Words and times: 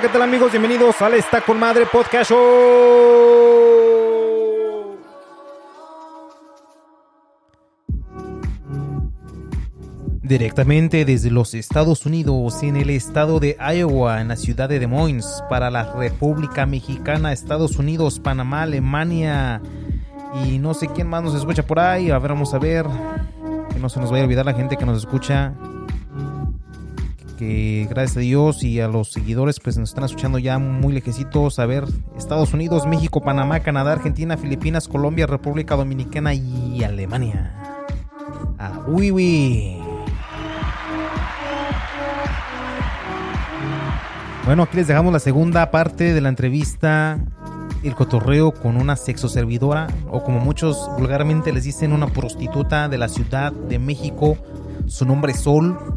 ¿qué 0.00 0.08
tal 0.10 0.20
amigos? 0.20 0.50
Bienvenidos 0.50 1.00
al 1.00 1.14
Está 1.14 1.40
con 1.40 1.58
Madre 1.58 1.86
Podcast 1.90 2.30
Show. 2.30 2.36
Directamente 10.20 11.06
desde 11.06 11.30
los 11.30 11.54
Estados 11.54 12.04
Unidos, 12.04 12.62
en 12.62 12.76
el 12.76 12.90
estado 12.90 13.40
de 13.40 13.56
Iowa, 13.58 14.20
en 14.20 14.28
la 14.28 14.36
ciudad 14.36 14.68
de 14.68 14.80
Des 14.80 14.88
Moines, 14.88 15.42
para 15.48 15.70
la 15.70 15.90
República 15.94 16.66
Mexicana, 16.66 17.32
Estados 17.32 17.76
Unidos, 17.78 18.20
Panamá, 18.20 18.62
Alemania 18.62 19.62
y 20.44 20.58
no 20.58 20.74
sé 20.74 20.88
quién 20.88 21.08
más 21.08 21.22
nos 21.22 21.34
escucha 21.34 21.66
por 21.66 21.78
ahí. 21.78 22.10
A 22.10 22.18
ver, 22.18 22.32
vamos 22.32 22.52
a 22.52 22.58
ver. 22.58 22.84
Que 23.72 23.78
no 23.78 23.88
se 23.88 23.98
nos 23.98 24.10
vaya 24.10 24.24
a 24.24 24.26
olvidar 24.26 24.44
la 24.44 24.52
gente 24.52 24.76
que 24.76 24.84
nos 24.84 24.98
escucha 24.98 25.54
que 27.36 27.86
gracias 27.88 28.16
a 28.16 28.20
Dios 28.20 28.62
y 28.62 28.80
a 28.80 28.88
los 28.88 29.12
seguidores 29.12 29.60
pues 29.60 29.76
nos 29.78 29.90
están 29.90 30.04
escuchando 30.04 30.38
ya 30.38 30.58
muy 30.58 30.92
lejecitos. 30.92 31.58
A 31.58 31.66
ver, 31.66 31.84
Estados 32.16 32.52
Unidos, 32.54 32.86
México, 32.86 33.20
Panamá, 33.20 33.60
Canadá, 33.60 33.92
Argentina, 33.92 34.36
Filipinas, 34.36 34.88
Colombia, 34.88 35.26
República 35.26 35.76
Dominicana 35.76 36.34
y 36.34 36.82
Alemania. 36.82 37.54
Ah, 38.58 38.82
uy, 38.86 39.12
uy. 39.12 39.76
Bueno, 44.46 44.62
aquí 44.62 44.76
les 44.76 44.86
dejamos 44.86 45.12
la 45.12 45.18
segunda 45.18 45.72
parte 45.72 46.14
de 46.14 46.20
la 46.20 46.28
entrevista, 46.28 47.18
el 47.82 47.96
cotorreo 47.96 48.52
con 48.52 48.76
una 48.76 48.94
sexoservidora, 48.94 49.88
o 50.08 50.22
como 50.22 50.38
muchos 50.38 50.88
vulgarmente 50.96 51.52
les 51.52 51.64
dicen, 51.64 51.92
una 51.92 52.06
prostituta 52.06 52.88
de 52.88 52.96
la 52.96 53.08
Ciudad 53.08 53.52
de 53.52 53.80
México. 53.80 54.38
Su 54.86 55.04
nombre 55.04 55.32
es 55.32 55.40
Sol. 55.40 55.95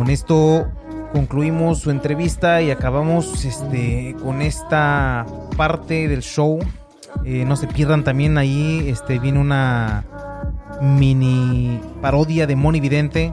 Con 0.00 0.08
esto 0.08 0.66
concluimos 1.12 1.80
su 1.80 1.90
entrevista 1.90 2.62
y 2.62 2.70
acabamos 2.70 3.44
este, 3.44 4.16
con 4.22 4.40
esta 4.40 5.26
parte 5.58 6.08
del 6.08 6.22
show. 6.22 6.58
Eh, 7.26 7.44
no 7.44 7.54
se 7.54 7.66
pierdan 7.66 8.02
también 8.02 8.38
ahí, 8.38 8.88
este, 8.88 9.18
viene 9.18 9.38
una 9.38 10.06
mini 10.80 11.78
parodia 12.00 12.46
de 12.46 12.56
Moni 12.56 12.80
Vidente. 12.80 13.30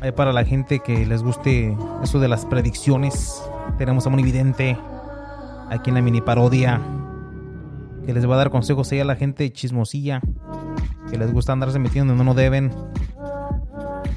Ahí 0.00 0.10
para 0.10 0.32
la 0.32 0.44
gente 0.44 0.80
que 0.80 1.06
les 1.06 1.22
guste 1.22 1.76
eso 2.02 2.18
de 2.18 2.26
las 2.26 2.44
predicciones. 2.44 3.40
Tenemos 3.78 4.04
a 4.04 4.10
Moni 4.10 4.24
Vidente 4.24 4.76
aquí 5.70 5.90
en 5.90 5.94
la 5.94 6.02
mini 6.02 6.20
parodia. 6.20 6.80
Que 8.04 8.12
les 8.12 8.28
va 8.28 8.34
a 8.34 8.38
dar 8.38 8.50
consejos 8.50 8.90
ahí 8.90 8.98
a 8.98 9.04
la 9.04 9.14
gente 9.14 9.52
chismosilla. 9.52 10.22
Que 11.08 11.18
les 11.18 11.32
gusta 11.32 11.52
andarse 11.52 11.78
metiendo 11.78 12.14
donde 12.14 12.24
no 12.24 12.34
deben. 12.34 12.72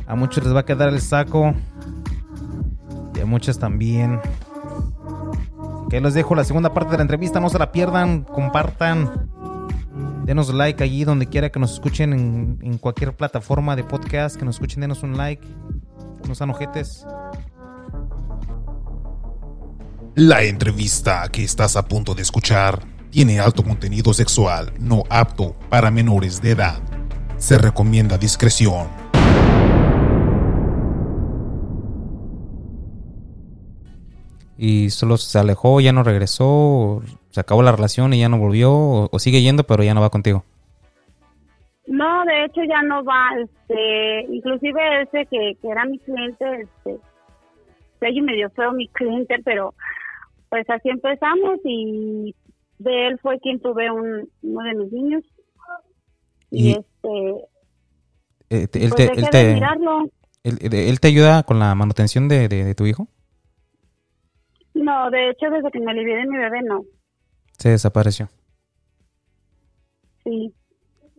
A 0.08 0.16
muchos 0.16 0.44
les 0.44 0.54
va 0.54 0.62
a 0.62 0.66
quedar 0.66 0.90
el 0.90 1.02
saco. 1.02 1.54
Y 3.16 3.20
a 3.20 3.26
muchos 3.26 3.58
también. 3.58 4.20
Que 5.90 6.02
les 6.02 6.14
dejo 6.14 6.36
la 6.36 6.44
segunda 6.44 6.74
parte 6.74 6.92
de 6.92 6.98
la 6.98 7.04
entrevista. 7.04 7.40
No 7.40 7.50
se 7.50 7.60
la 7.60 7.72
pierdan. 7.72 8.24
Compartan. 8.24 9.30
Denos 10.26 10.54
like 10.54 10.84
allí 10.84 11.04
donde 11.04 11.28
quiera 11.28 11.52
que 11.52 11.60
nos 11.60 11.74
escuchen 11.74 12.14
en, 12.14 12.60
en 12.62 12.78
cualquier 12.78 13.16
plataforma 13.16 13.76
de 13.76 13.84
podcast. 13.84 14.36
Que 14.36 14.46
nos 14.46 14.56
escuchen, 14.56 14.82
denos 14.82 15.04
un 15.04 15.18
like. 15.18 15.46
No 16.28 16.36
sean 16.36 16.50
ojetes. 16.50 17.06
La 20.16 20.44
entrevista 20.44 21.28
que 21.30 21.44
estás 21.44 21.76
a 21.76 21.86
punto 21.86 22.16
de 22.16 22.22
escuchar 22.22 22.80
tiene 23.10 23.40
alto 23.40 23.64
contenido 23.64 24.14
sexual 24.14 24.74
no 24.80 25.04
apto 25.10 25.56
para 25.70 25.92
menores 25.92 26.42
de 26.42 26.52
edad. 26.52 26.80
Se 27.38 27.58
recomienda 27.58 28.18
discreción. 28.18 29.05
Y 34.58 34.90
solo 34.90 35.18
se 35.18 35.38
alejó, 35.40 35.82
ya 35.82 35.92
no 35.92 36.04
regresó, 36.04 37.02
se 37.30 37.40
acabó 37.40 37.62
la 37.64 37.72
relación 37.72 38.14
y 38.14 38.20
ya 38.20 38.30
no 38.30 38.38
volvió, 38.38 38.72
o, 38.74 39.10
o 39.12 39.20
sigue 39.20 39.42
yendo 39.42 39.64
pero 39.64 39.84
ya 39.84 39.94
no 39.94 40.02
va 40.02 40.10
contigo. 40.10 40.44
No, 41.88 42.26
de 42.26 42.46
hecho 42.46 42.62
ya 42.68 42.82
no 42.82 43.04
va, 43.04 43.30
este, 43.44 44.22
inclusive 44.34 45.04
ese 45.04 45.26
que, 45.28 45.56
que 45.62 45.68
era 45.68 45.86
mi 45.86 46.00
cliente, 46.00 46.46
este, 46.62 46.98
se 48.00 48.22
medio 48.22 48.50
feo 48.52 48.72
mi 48.72 48.88
cliente, 48.90 49.36
pero 49.44 49.74
pues 50.50 50.68
así 50.70 50.90
empezamos 50.90 51.60
y 51.64 52.36
de 52.80 53.08
él 53.08 53.20
fue 53.22 53.40
quien 53.40 53.60
tuve 53.60 53.92
un, 53.92 54.30
uno 54.42 54.64
de 54.64 54.76
mis 54.76 54.92
niños. 54.92 55.24
Y, 56.52 56.70
Y- 56.70 56.72
este, 56.72 57.46
Eh, 58.50 58.68
te- 58.68 58.84
él, 58.84 58.90
pues 58.92 58.96
te, 58.96 59.04
él, 59.20 59.22
de 59.26 59.30
te, 59.30 59.54
él- 60.44 60.74
él 60.90 61.00
te 61.00 61.08
ayuda 61.08 61.44
con 61.44 61.60
la 61.60 61.74
manutención 61.76 62.28
de, 62.28 62.48
de- 62.48 62.64
de 62.64 62.76
tu 62.76 62.86
hijo? 62.86 63.08
No, 64.76 65.10
de 65.10 65.30
hecho 65.32 65.50
desde 65.50 65.72
que 65.72 65.80
me 65.80 65.92
alivié 65.92 66.16
de 66.18 66.28
mi 66.28 66.38
bebé 66.38 66.62
no, 66.62 66.84
Se 67.58 67.70
desapareció. 67.70 68.30
sí. 70.24 70.54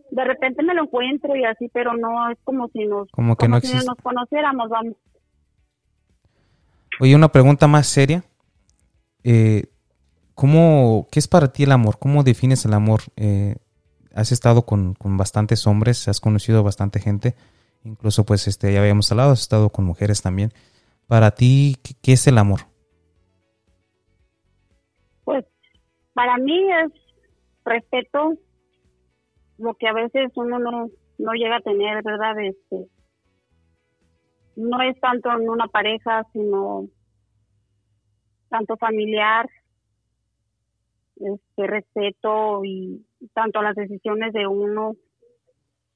De 0.09 0.23
repente 0.23 0.63
me 0.63 0.73
lo 0.73 0.83
encuentro 0.83 1.35
y 1.35 1.43
así, 1.43 1.67
pero 1.73 1.93
no 1.93 2.31
es 2.31 2.37
como 2.45 2.69
si 2.69 2.85
nos, 2.85 3.09
Como 3.11 3.35
que 3.35 3.49
no 3.49 3.59
si 3.59 3.67
existe. 3.67 3.87
nos 3.87 3.97
conociéramos, 3.97 4.69
vamos. 4.69 4.93
Oye, 7.01 7.13
una 7.13 7.29
pregunta 7.29 7.67
más 7.67 7.87
seria. 7.87 8.23
Eh, 9.25 9.65
¿cómo, 10.33 11.07
¿Qué 11.11 11.19
es 11.19 11.27
para 11.27 11.51
ti 11.51 11.63
el 11.63 11.73
amor? 11.73 11.99
¿Cómo 11.99 12.23
defines 12.23 12.63
el 12.63 12.73
amor? 12.73 13.01
Eh, 13.17 13.57
has 14.15 14.31
estado 14.31 14.61
con, 14.65 14.93
con 14.93 15.17
bastantes 15.17 15.67
hombres, 15.67 16.07
has 16.07 16.21
conocido 16.21 16.63
bastante 16.63 17.01
gente, 17.01 17.35
incluso 17.83 18.25
pues 18.25 18.47
este 18.47 18.71
ya 18.71 18.79
habíamos 18.79 19.11
hablado, 19.11 19.31
has 19.31 19.41
estado 19.41 19.69
con 19.71 19.83
mujeres 19.83 20.21
también. 20.21 20.53
Para 21.07 21.31
ti, 21.31 21.75
¿qué, 21.83 21.95
qué 22.01 22.13
es 22.13 22.25
el 22.27 22.37
amor? 22.37 22.61
Para 26.17 26.37
mí 26.37 26.67
es 26.71 26.91
respeto, 27.63 28.33
lo 29.59 29.75
que 29.75 29.87
a 29.87 29.93
veces 29.93 30.31
uno 30.33 30.57
no, 30.57 31.33
llega 31.33 31.57
a 31.57 31.61
tener, 31.61 32.01
¿verdad? 32.01 32.39
Este, 32.39 32.87
no 34.55 34.81
es 34.81 34.99
tanto 34.99 35.31
en 35.31 35.47
una 35.47 35.67
pareja, 35.67 36.23
sino 36.33 36.87
tanto 38.49 38.77
familiar, 38.77 39.47
este 41.17 41.67
respeto 41.67 42.65
y 42.65 43.05
tanto 43.35 43.61
las 43.61 43.75
decisiones 43.75 44.33
de 44.33 44.47
uno, 44.47 44.95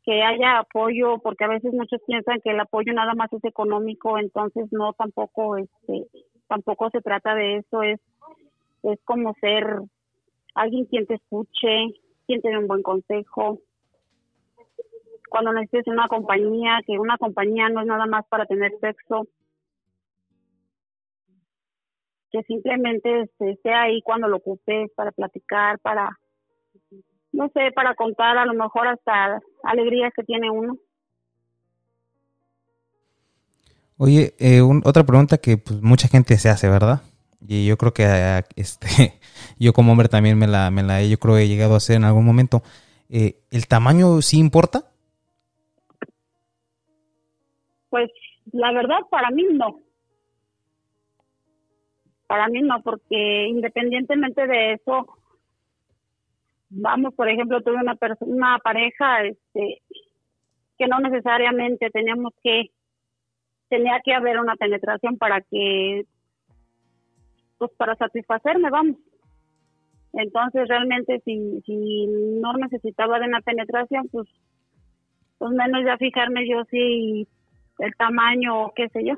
que 0.03 0.21
haya 0.21 0.59
apoyo, 0.59 1.17
porque 1.17 1.45
a 1.45 1.49
veces 1.49 1.73
muchos 1.73 1.99
piensan 2.05 2.41
que 2.43 2.51
el 2.51 2.59
apoyo 2.59 2.93
nada 2.93 3.15
más 3.15 3.33
es 3.33 3.43
económico, 3.43 4.19
entonces 4.19 4.71
no 4.71 4.93
tampoco 4.93 5.57
este 5.57 6.05
tampoco 6.47 6.91
se 6.91 7.01
trata 7.01 7.33
de 7.33 7.57
eso, 7.57 7.81
es 7.81 7.99
es 8.83 8.99
como 9.03 9.33
ser 9.41 9.81
alguien 10.53 10.85
quien 10.85 11.05
te 11.05 11.15
escuche, 11.15 11.93
quien 12.27 12.41
te 12.41 12.49
dé 12.49 12.57
un 12.57 12.67
buen 12.67 12.81
consejo. 12.83 13.59
Cuando 15.29 15.53
necesites 15.53 15.87
una 15.87 16.07
compañía, 16.07 16.79
que 16.85 16.99
una 16.99 17.17
compañía 17.17 17.69
no 17.69 17.81
es 17.81 17.87
nada 17.87 18.05
más 18.05 18.25
para 18.27 18.45
tener 18.45 18.71
sexo, 18.81 19.27
que 22.31 22.41
simplemente 22.43 23.29
esté 23.39 23.73
ahí 23.73 24.01
cuando 24.01 24.27
lo 24.27 24.37
ocupes 24.37 24.89
para 24.95 25.11
platicar, 25.11 25.79
para, 25.79 26.17
no 27.33 27.49
sé, 27.53 27.71
para 27.73 27.93
contar 27.95 28.37
a 28.37 28.45
lo 28.45 28.53
mejor 28.53 28.87
hasta 28.87 29.39
alegrías 29.63 30.13
que 30.15 30.23
tiene 30.23 30.49
uno. 30.49 30.77
Oye, 33.97 34.33
eh, 34.39 34.61
un- 34.61 34.81
otra 34.85 35.03
pregunta 35.03 35.37
que 35.37 35.57
pues, 35.57 35.81
mucha 35.81 36.07
gente 36.07 36.37
se 36.37 36.49
hace, 36.49 36.67
¿verdad? 36.69 37.01
Y 37.47 37.65
yo 37.65 37.77
creo 37.77 37.93
que 37.93 38.03
este, 38.55 39.19
yo 39.59 39.73
como 39.73 39.91
hombre 39.91 40.09
también 40.09 40.37
me 40.37 40.47
la, 40.47 40.71
me 40.71 40.83
la 40.83 41.03
yo 41.03 41.17
creo 41.17 41.37
he 41.37 41.47
llegado 41.47 41.73
a 41.73 41.77
hacer 41.77 41.97
en 41.97 42.03
algún 42.03 42.25
momento. 42.25 42.61
Eh, 43.09 43.35
¿El 43.51 43.67
tamaño 43.67 44.21
sí 44.21 44.39
importa? 44.39 44.85
Pues 47.89 48.09
la 48.53 48.71
verdad 48.71 48.99
para 49.09 49.29
mí 49.31 49.43
no. 49.51 49.79
Para 52.27 52.47
mí 52.47 52.61
no, 52.61 52.81
porque 52.81 53.47
independientemente 53.49 54.47
de 54.47 54.73
eso, 54.73 55.05
vamos, 56.69 57.13
por 57.13 57.27
ejemplo, 57.27 57.61
tuve 57.61 57.75
una 57.75 57.97
una 58.21 58.57
pareja 58.59 59.23
este 59.25 59.81
que 60.77 60.87
no 60.87 60.99
necesariamente 60.99 61.89
teníamos 61.89 62.33
que 62.41 62.71
tenía 63.69 63.99
que 64.03 64.13
haber 64.13 64.39
una 64.39 64.55
penetración 64.55 65.17
para 65.17 65.41
que 65.41 66.05
pues 67.61 67.71
para 67.77 67.95
satisfacerme, 67.95 68.71
vamos. 68.71 68.97
Entonces 70.13 70.67
realmente 70.67 71.21
si 71.23 71.61
si 71.63 72.07
no 72.41 72.53
necesitaba 72.53 73.19
de 73.19 73.27
una 73.27 73.41
penetración, 73.41 74.07
pues 74.11 74.27
pues 75.37 75.51
menos 75.51 75.81
ya 75.85 75.95
fijarme 75.97 76.49
yo 76.49 76.63
si 76.71 77.27
el 77.77 77.95
tamaño 77.97 78.65
o 78.65 78.73
qué 78.75 78.89
sé 78.89 79.05
yo. 79.05 79.13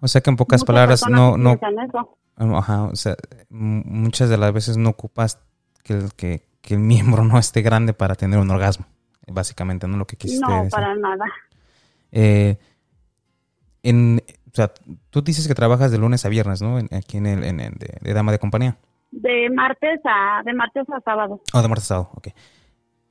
O 0.00 0.06
sea 0.06 0.20
que 0.20 0.30
en 0.30 0.36
pocas 0.36 0.60
Muchas 0.60 0.66
palabras 0.66 1.08
no, 1.10 1.36
no, 1.36 1.54
eso. 1.54 2.16
ajá, 2.56 2.84
o 2.84 2.94
sea, 2.94 3.16
muchas 3.50 4.28
de 4.30 4.38
las 4.38 4.52
veces 4.52 4.76
no 4.76 4.90
ocupas 4.90 5.42
que 5.82 5.94
el, 5.94 6.14
que, 6.14 6.42
que 6.62 6.74
el 6.74 6.80
miembro 6.92 7.24
no 7.24 7.38
esté 7.40 7.62
grande 7.62 7.92
para 7.92 8.14
tener 8.14 8.38
un 8.38 8.50
orgasmo. 8.52 8.86
Básicamente, 9.26 9.88
no 9.88 9.96
lo 9.96 10.06
que 10.06 10.16
quisiste 10.16 10.46
No, 10.46 10.58
decir. 10.58 10.70
para 10.70 10.94
nada. 10.94 11.24
Eh, 12.12 12.56
en, 13.82 14.22
sea, 14.56 14.72
tú 15.10 15.22
dices 15.22 15.46
que 15.46 15.54
trabajas 15.54 15.90
de 15.90 15.98
lunes 15.98 16.24
a 16.24 16.28
viernes, 16.28 16.62
¿no? 16.62 16.78
aquí 16.90 17.18
en 17.18 17.26
el, 17.26 17.44
en, 17.44 17.56
de, 17.56 18.14
dama 18.14 18.32
de 18.32 18.38
compañía. 18.38 18.76
De 19.10 19.48
martes 19.50 20.00
a, 20.04 20.42
de 20.44 20.52
martes 20.52 20.88
a 20.90 21.00
sábado. 21.00 21.40
Oh, 21.52 21.62
de 21.62 21.68
martes 21.68 21.84
a 21.84 21.88
sábado, 21.88 22.10
ok. 22.14 22.28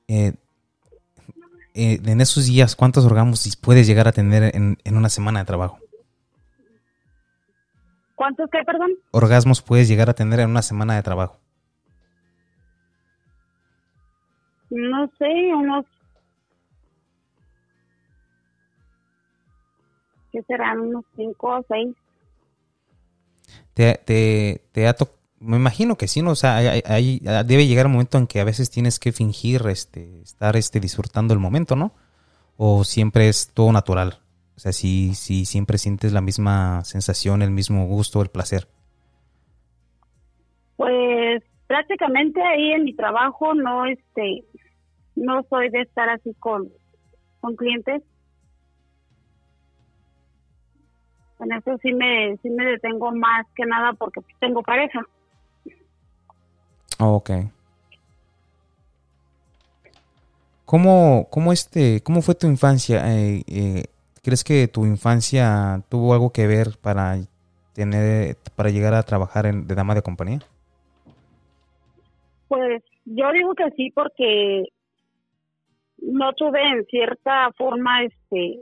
Eh, 0.08 0.34
eh, 1.74 2.00
en 2.06 2.22
esos 2.22 2.46
días, 2.48 2.76
¿cuántos 2.76 3.06
orgasmos 3.06 3.58
puedes 3.58 3.88
llegar 3.88 4.08
a 4.08 4.12
tener 4.12 4.56
en, 4.56 4.78
en 4.84 4.98
una 4.98 5.10
semana 5.10 5.40
de 5.40 5.46
trabajo? 5.46 5.80
¿Cuántos 8.16 8.50
qué, 8.50 8.60
perdón? 8.66 8.92
Orgasmos 9.12 9.62
puedes 9.62 9.88
llegar 9.88 10.10
a 10.10 10.14
tener 10.14 10.40
en 10.40 10.50
una 10.50 10.62
semana 10.62 10.96
de 10.96 11.04
trabajo. 11.04 11.40
No 14.70 15.08
sé, 15.18 15.54
unos... 15.54 15.86
¿Qué 20.36 20.44
serán? 20.44 20.82
Unos 20.82 21.06
cinco 21.16 21.60
o 21.60 21.66
seis. 21.70 21.96
Te, 23.74 24.02
te, 24.04 24.62
te 24.74 24.86
ha 24.86 24.94
me 25.40 25.56
imagino 25.56 25.96
que 25.96 26.10
sí, 26.10 26.22
¿no? 26.22 26.32
O 26.32 26.36
sea, 26.36 26.58
hay, 26.58 27.20
debe 27.46 27.68
llegar 27.68 27.86
un 27.86 27.94
momento 27.94 28.18
en 28.18 28.28
que 28.28 28.42
a 28.42 28.44
veces 28.44 28.70
tienes 28.70 29.00
que 29.00 29.14
fingir 29.14 29.62
este, 29.70 30.22
estar 30.22 30.58
este, 30.58 30.82
disfrutando 30.82 31.34
el 31.34 31.40
momento, 31.40 31.78
¿no? 31.78 31.94
O 32.58 32.84
siempre 32.84 33.30
es 33.30 33.54
todo 33.54 33.72
natural. 33.72 34.20
O 34.58 34.60
sea, 34.60 34.74
si, 34.74 35.14
si 35.14 35.46
siempre 35.46 35.78
sientes 35.78 36.12
la 36.12 36.22
misma 36.22 36.84
sensación, 36.84 37.42
el 37.42 37.52
mismo 37.52 37.86
gusto, 37.86 38.22
el 38.22 38.30
placer. 38.30 38.68
Pues 40.76 41.44
prácticamente 41.68 42.42
ahí 42.42 42.72
en 42.72 42.84
mi 42.84 42.94
trabajo 42.94 43.54
no, 43.54 43.86
este, 43.86 44.44
no 45.16 45.44
soy 45.50 45.70
de 45.70 45.82
estar 45.82 46.10
así 46.10 46.34
con, 46.40 46.70
con 47.40 47.56
clientes. 47.56 48.02
En 51.40 51.52
eso 51.52 51.78
sí 51.82 51.94
me, 51.94 52.38
sí 52.38 52.50
me 52.50 52.66
detengo 52.66 53.12
más 53.12 53.46
que 53.56 53.66
nada 53.66 53.94
porque 53.94 54.22
tengo 54.40 54.64
pareja. 54.64 55.02
Oh, 57.00 57.16
ok. 57.16 57.32
¿Cómo, 60.66 61.28
cómo, 61.30 61.52
este, 61.54 62.02
¿Cómo 62.02 62.22
fue 62.22 62.36
tu 62.36 62.48
infancia? 62.48 63.04
Eh, 63.14 63.44
eh, 63.48 63.84
¿Crees 64.24 64.44
que 64.44 64.68
tu 64.68 64.86
infancia 64.86 65.82
tuvo 65.90 66.14
algo 66.14 66.32
que 66.32 66.48
ver 66.48 66.70
para 66.82 67.18
tener, 67.74 68.38
para 68.56 68.70
llegar 68.70 68.94
a 68.94 69.04
trabajar 69.04 69.46
en, 69.46 69.68
de 69.68 69.76
dama 69.76 69.94
de 69.94 70.02
compañía? 70.02 70.40
Pues 72.48 72.82
yo 73.06 73.32
digo 73.32 73.54
que 73.54 73.70
sí 73.76 73.92
porque 73.94 74.64
no 75.98 76.34
tuve 76.34 76.62
en 76.62 76.86
cierta 76.86 77.52
forma, 77.58 78.04
este, 78.04 78.60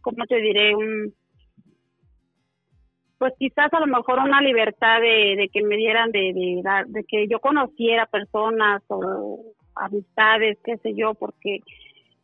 ¿cómo 0.00 0.24
te 0.26 0.36
diré? 0.36 0.74
Un, 0.74 1.14
pues 3.24 3.32
quizás 3.38 3.72
a 3.72 3.80
lo 3.80 3.86
mejor 3.86 4.18
una 4.18 4.42
libertad 4.42 5.00
de, 5.00 5.48
que 5.50 5.62
me 5.62 5.78
dieran 5.78 6.12
de, 6.12 6.34
de, 6.34 6.62
de, 6.88 7.04
que 7.04 7.26
yo 7.26 7.40
conociera 7.40 8.04
personas 8.04 8.82
o 8.88 9.40
amistades, 9.74 10.58
qué 10.62 10.76
sé 10.76 10.92
yo, 10.94 11.14
porque 11.14 11.60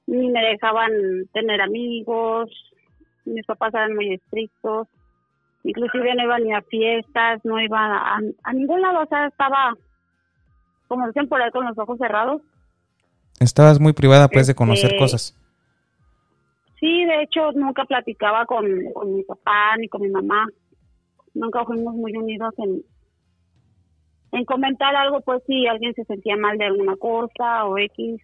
ni 0.06 0.28
me 0.28 0.42
dejaban 0.44 0.92
tener 1.32 1.62
amigos, 1.62 2.50
mis 3.24 3.46
papás 3.46 3.72
eran 3.72 3.94
muy 3.94 4.12
estrictos, 4.12 4.88
inclusive 5.64 6.14
no 6.16 6.24
iba 6.24 6.38
ni 6.38 6.52
a 6.52 6.60
fiestas, 6.60 7.40
no 7.44 7.58
iba 7.58 7.78
a, 7.78 8.18
a 8.42 8.52
ningún 8.52 8.82
lado, 8.82 9.00
o 9.00 9.06
sea, 9.06 9.28
estaba, 9.28 9.74
como 10.86 11.06
dicen 11.06 11.30
por 11.30 11.40
ahí, 11.40 11.50
con 11.50 11.64
los 11.64 11.78
ojos 11.78 11.96
cerrados. 11.96 12.42
Estabas 13.40 13.80
muy 13.80 13.94
privada, 13.94 14.28
pues, 14.28 14.46
de 14.48 14.54
conocer 14.54 14.90
este, 14.90 14.98
cosas. 14.98 15.34
Sí, 16.78 17.06
de 17.06 17.22
hecho, 17.22 17.52
nunca 17.52 17.86
platicaba 17.86 18.44
con, 18.44 18.66
con 18.92 19.14
mi 19.16 19.22
papá 19.22 19.78
ni 19.78 19.88
con 19.88 20.02
mi 20.02 20.10
mamá. 20.10 20.46
Nunca 21.34 21.64
fuimos 21.64 21.94
muy 21.94 22.16
unidos 22.16 22.54
en, 22.58 22.82
en 24.32 24.44
comentar 24.44 24.94
algo, 24.96 25.20
pues 25.20 25.42
si 25.46 25.66
alguien 25.66 25.94
se 25.94 26.04
sentía 26.04 26.36
mal 26.36 26.58
de 26.58 26.66
alguna 26.66 26.96
cosa 26.96 27.64
o 27.66 27.78
X. 27.78 28.20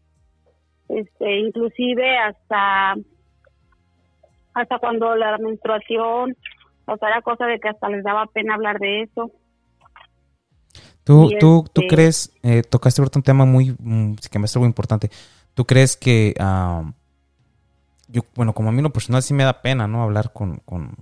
Este, 0.89 1.39
inclusive 1.41 2.17
hasta 2.19 2.95
hasta 4.57 4.79
cuando 4.79 5.15
la 5.17 5.37
menstruación, 5.37 6.35
o 6.87 6.97
sea, 6.97 7.09
era 7.09 7.21
cosa 7.21 7.45
de 7.45 7.61
que 7.61 7.69
hasta 7.69 7.91
les 7.91 8.03
daba 8.03 8.25
pena 8.27 8.55
hablar 8.55 8.79
de 8.79 9.03
eso. 9.03 9.31
¿Tú, 11.05 11.29
tú, 11.39 11.65
tú 11.73 11.83
este 11.83 11.95
crees, 11.95 12.33
eh, 12.43 12.63
tocaste 12.63 13.03
un 13.03 13.23
tema 13.23 13.45
muy, 13.45 13.77
mm, 13.79 14.15
que 14.31 14.39
me 14.39 14.47
es 14.47 14.57
algo 14.57 14.67
importante, 14.67 15.11
¿tú 15.55 15.67
crees 15.67 15.97
que, 15.97 16.35
ah, 16.41 16.91
yo, 18.09 18.23
bueno, 18.35 18.55
como 18.55 18.71
a 18.71 18.73
mí 18.73 18.81
lo 18.81 18.91
personal 18.91 19.23
sí 19.23 19.35
me 19.35 19.45
da 19.45 19.61
pena, 19.61 19.87
¿no? 19.87 20.03
Hablar 20.03 20.33
con, 20.33 20.57
con, 20.65 20.97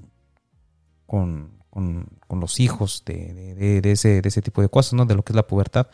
con, 1.07 1.51
con, 1.75 2.41
los 2.41 2.61
hijos 2.61 3.05
de, 3.05 3.55
de, 3.55 3.81
de, 3.81 3.91
ese, 3.93 4.23
de 4.23 4.29
ese 4.29 4.43
tipo 4.43 4.63
de 4.63 4.69
cosas, 4.69 4.95
¿no? 4.95 5.05
De 5.05 5.15
lo 5.15 5.23
que 5.23 5.33
es 5.33 5.37
la 5.37 5.47
pubertad. 5.47 5.89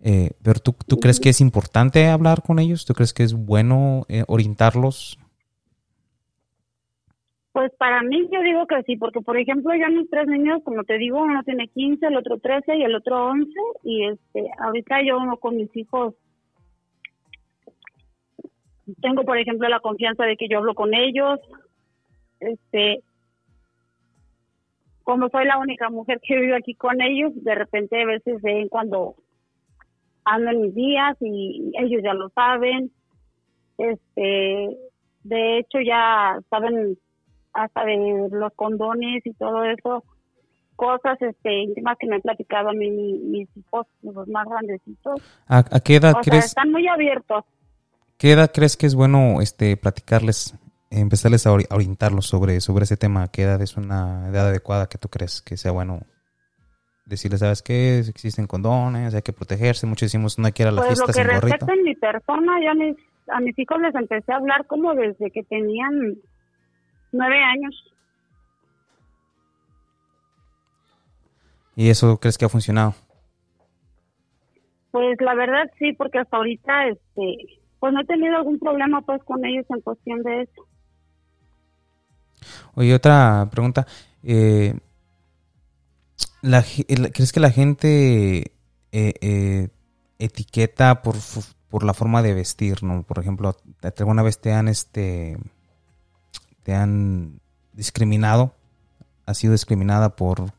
Eh, 0.00 0.32
pero 0.42 0.60
tú, 0.60 0.74
tú 0.86 0.98
crees 0.98 1.20
que 1.20 1.30
es 1.30 1.40
importante 1.40 2.08
hablar 2.08 2.42
con 2.42 2.58
ellos? 2.58 2.84
¿Tú 2.84 2.94
crees 2.94 3.12
que 3.14 3.22
es 3.22 3.32
bueno 3.32 4.04
eh, 4.08 4.24
orientarlos 4.26 5.18
pues 7.54 7.72
para 7.78 8.02
mí 8.02 8.28
yo 8.32 8.42
digo 8.42 8.66
que 8.66 8.82
sí, 8.82 8.96
porque 8.96 9.20
por 9.20 9.38
ejemplo 9.38 9.72
ya 9.76 9.88
mis 9.88 10.10
tres 10.10 10.26
niños, 10.26 10.60
como 10.64 10.82
te 10.82 10.98
digo, 10.98 11.22
uno 11.22 11.40
tiene 11.44 11.68
15, 11.68 12.04
el 12.04 12.16
otro 12.16 12.38
13 12.38 12.78
y 12.78 12.82
el 12.82 12.96
otro 12.96 13.26
11 13.26 13.48
y 13.84 14.06
este 14.06 14.50
ahorita 14.58 15.02
yo 15.06 15.18
uno 15.18 15.36
con 15.36 15.56
mis 15.56 15.74
hijos 15.76 16.14
tengo 19.00 19.22
por 19.22 19.38
ejemplo 19.38 19.68
la 19.68 19.78
confianza 19.78 20.24
de 20.24 20.36
que 20.36 20.48
yo 20.48 20.58
hablo 20.58 20.74
con 20.74 20.94
ellos. 20.94 21.38
Este 22.40 23.04
como 25.04 25.28
soy 25.28 25.44
la 25.44 25.58
única 25.58 25.90
mujer 25.90 26.20
que 26.26 26.40
vive 26.40 26.56
aquí 26.56 26.74
con 26.74 27.00
ellos, 27.00 27.32
de 27.36 27.54
repente 27.54 28.02
a 28.02 28.06
veces 28.06 28.42
ven 28.42 28.68
cuando 28.68 29.14
ando 30.24 30.50
en 30.50 30.62
mis 30.62 30.74
días 30.74 31.16
y 31.20 31.72
ellos 31.78 32.02
ya 32.02 32.14
lo 32.14 32.30
saben. 32.30 32.90
Este, 33.76 34.76
de 35.24 35.58
hecho 35.58 35.78
ya 35.80 36.38
saben 36.48 36.98
hasta 37.52 37.84
de 37.84 38.28
los 38.30 38.52
condones 38.54 39.24
y 39.24 39.32
todo 39.34 39.64
eso, 39.64 40.04
cosas 40.76 41.20
este, 41.20 41.52
íntimas 41.62 41.96
que 41.98 42.06
me 42.06 42.16
han 42.16 42.22
platicado 42.22 42.70
a 42.70 42.72
mí 42.72 42.90
mis 42.90 43.48
hijos, 43.56 43.86
los 44.02 44.26
más 44.28 44.46
grandecitos. 44.46 45.20
¿A, 45.46 45.62
qué 45.80 45.96
edad 45.96 46.14
crees? 46.22 46.46
están 46.46 46.72
muy 46.72 46.88
abiertos. 46.88 47.44
¿Qué 48.18 48.32
edad 48.32 48.50
crees 48.52 48.76
que 48.76 48.86
es 48.86 48.94
bueno 48.94 49.40
este 49.40 49.76
platicarles, 49.76 50.54
empezarles 51.00 51.46
a 51.46 51.52
orientarlos 51.52 52.26
sobre, 52.26 52.60
sobre 52.60 52.84
ese 52.84 52.96
tema? 52.96 53.28
¿Qué 53.28 53.42
edad 53.42 53.60
es 53.62 53.76
una 53.76 54.28
edad 54.28 54.48
adecuada 54.48 54.88
que 54.88 54.98
tú 54.98 55.08
crees 55.08 55.42
que 55.42 55.56
sea 55.56 55.72
bueno 55.72 56.00
decirles, 57.06 57.40
¿sabes 57.40 57.62
qué? 57.62 57.98
Existen 57.98 58.46
condones, 58.46 59.14
hay 59.14 59.22
que 59.22 59.32
protegerse. 59.32 59.86
Muchos 59.86 60.06
decimos, 60.06 60.38
no 60.38 60.46
hay 60.46 60.52
que 60.52 60.62
ir 60.62 60.68
a 60.68 60.72
las 60.72 60.86
pues 60.86 61.00
gorrito. 61.00 61.22
Lo 61.22 61.28
que 61.28 61.40
respecta 61.40 61.74
en 61.74 61.82
mi 61.82 61.94
persona, 61.94 62.52
yo 62.62 62.70
a 62.70 62.74
mis, 62.74 62.96
a 63.28 63.40
mis 63.40 63.58
hijos 63.58 63.80
les 63.80 63.94
empecé 63.94 64.32
a 64.32 64.36
hablar 64.36 64.66
como 64.66 64.94
desde 64.94 65.30
que 65.30 65.42
tenían 65.42 66.16
Nueve 67.16 67.38
años. 67.38 67.94
¿Y 71.76 71.88
eso 71.88 72.18
crees 72.18 72.36
que 72.36 72.44
ha 72.44 72.48
funcionado? 72.48 72.94
Pues 74.90 75.20
la 75.20 75.36
verdad 75.36 75.70
sí, 75.78 75.92
porque 75.92 76.18
hasta 76.18 76.36
ahorita, 76.36 76.88
este, 76.88 77.60
pues 77.78 77.92
no 77.92 78.00
he 78.00 78.04
tenido 78.04 78.36
algún 78.36 78.58
problema 78.58 79.00
pues 79.02 79.22
con 79.22 79.44
ellos 79.44 79.64
en 79.68 79.80
cuestión 79.80 80.24
de 80.24 80.42
eso. 80.42 80.66
Oye, 82.74 82.94
otra 82.94 83.48
pregunta. 83.50 83.86
Eh, 84.22 84.78
¿Crees 87.12 87.32
que 87.32 87.40
la 87.40 87.50
gente 87.50 88.52
eh, 88.92 89.14
eh, 89.20 89.68
etiqueta 90.18 91.02
por, 91.02 91.16
por 91.68 91.84
la 91.84 91.94
forma 91.94 92.22
de 92.22 92.34
vestir, 92.34 92.82
no? 92.82 93.02
Por 93.02 93.18
ejemplo, 93.18 93.56
¿alguna 93.98 94.22
vez 94.22 94.38
te 94.40 94.52
han 94.52 94.68
este 94.68 95.38
te 96.64 96.74
han 96.74 97.40
discriminado, 97.72 98.54
has 99.26 99.38
sido 99.38 99.52
discriminada 99.52 100.16
por, 100.16 100.52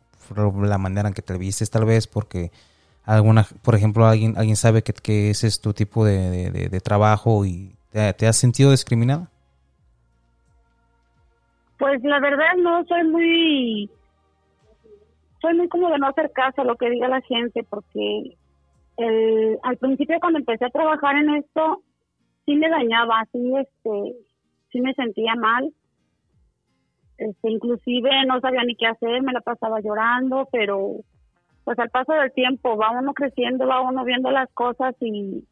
la 0.57 0.77
manera 0.77 1.09
en 1.09 1.13
que 1.13 1.21
te 1.21 1.37
vistes, 1.37 1.69
tal 1.69 1.85
vez 1.85 2.07
porque 2.07 2.51
alguna, 3.03 3.47
por 3.61 3.75
ejemplo, 3.75 4.07
alguien, 4.07 4.35
alguien 4.37 4.55
sabe 4.55 4.83
que, 4.83 4.93
que 4.93 5.29
ese 5.31 5.47
es 5.47 5.59
tu 5.59 5.73
tipo 5.73 6.05
de, 6.05 6.81
trabajo 6.83 7.45
y 7.45 7.75
te, 7.91 8.27
has 8.27 8.37
sentido 8.37 8.71
discriminada. 8.71 9.29
Pues 11.77 12.03
la 12.03 12.19
verdad 12.19 12.55
no 12.57 12.83
soy 12.85 13.03
muy, 13.03 13.89
soy 15.41 15.53
muy 15.55 15.67
como 15.67 15.89
de 15.89 15.99
no 15.99 16.07
hacer 16.07 16.31
caso 16.31 16.61
a 16.61 16.65
lo 16.65 16.75
que 16.75 16.89
diga 16.89 17.07
la 17.07 17.21
gente 17.21 17.63
porque 17.69 18.37
el, 18.97 19.59
al 19.63 19.77
principio 19.77 20.19
cuando 20.19 20.39
empecé 20.39 20.65
a 20.65 20.69
trabajar 20.69 21.17
en 21.17 21.35
esto 21.35 21.81
sí 22.45 22.55
me 22.55 22.69
dañaba, 22.69 23.25
sí 23.31 23.53
este, 23.57 24.15
sí 24.71 24.79
me 24.79 24.93
sentía 24.93 25.35
mal 25.35 25.73
este, 27.17 27.49
inclusive 27.49 28.09
no 28.27 28.39
sabía 28.41 28.63
ni 28.63 28.75
qué 28.75 28.87
hacer, 28.87 29.21
me 29.21 29.33
la 29.33 29.41
pasaba 29.41 29.79
llorando, 29.79 30.47
pero 30.51 30.97
pues 31.63 31.79
al 31.79 31.89
paso 31.89 32.13
del 32.13 32.31
tiempo 32.33 32.77
va 32.77 32.91
uno 32.91 33.13
creciendo, 33.13 33.67
va 33.67 33.81
uno 33.81 34.03
viendo 34.03 34.31
las 34.31 34.51
cosas 34.53 34.95
y, 34.99 35.43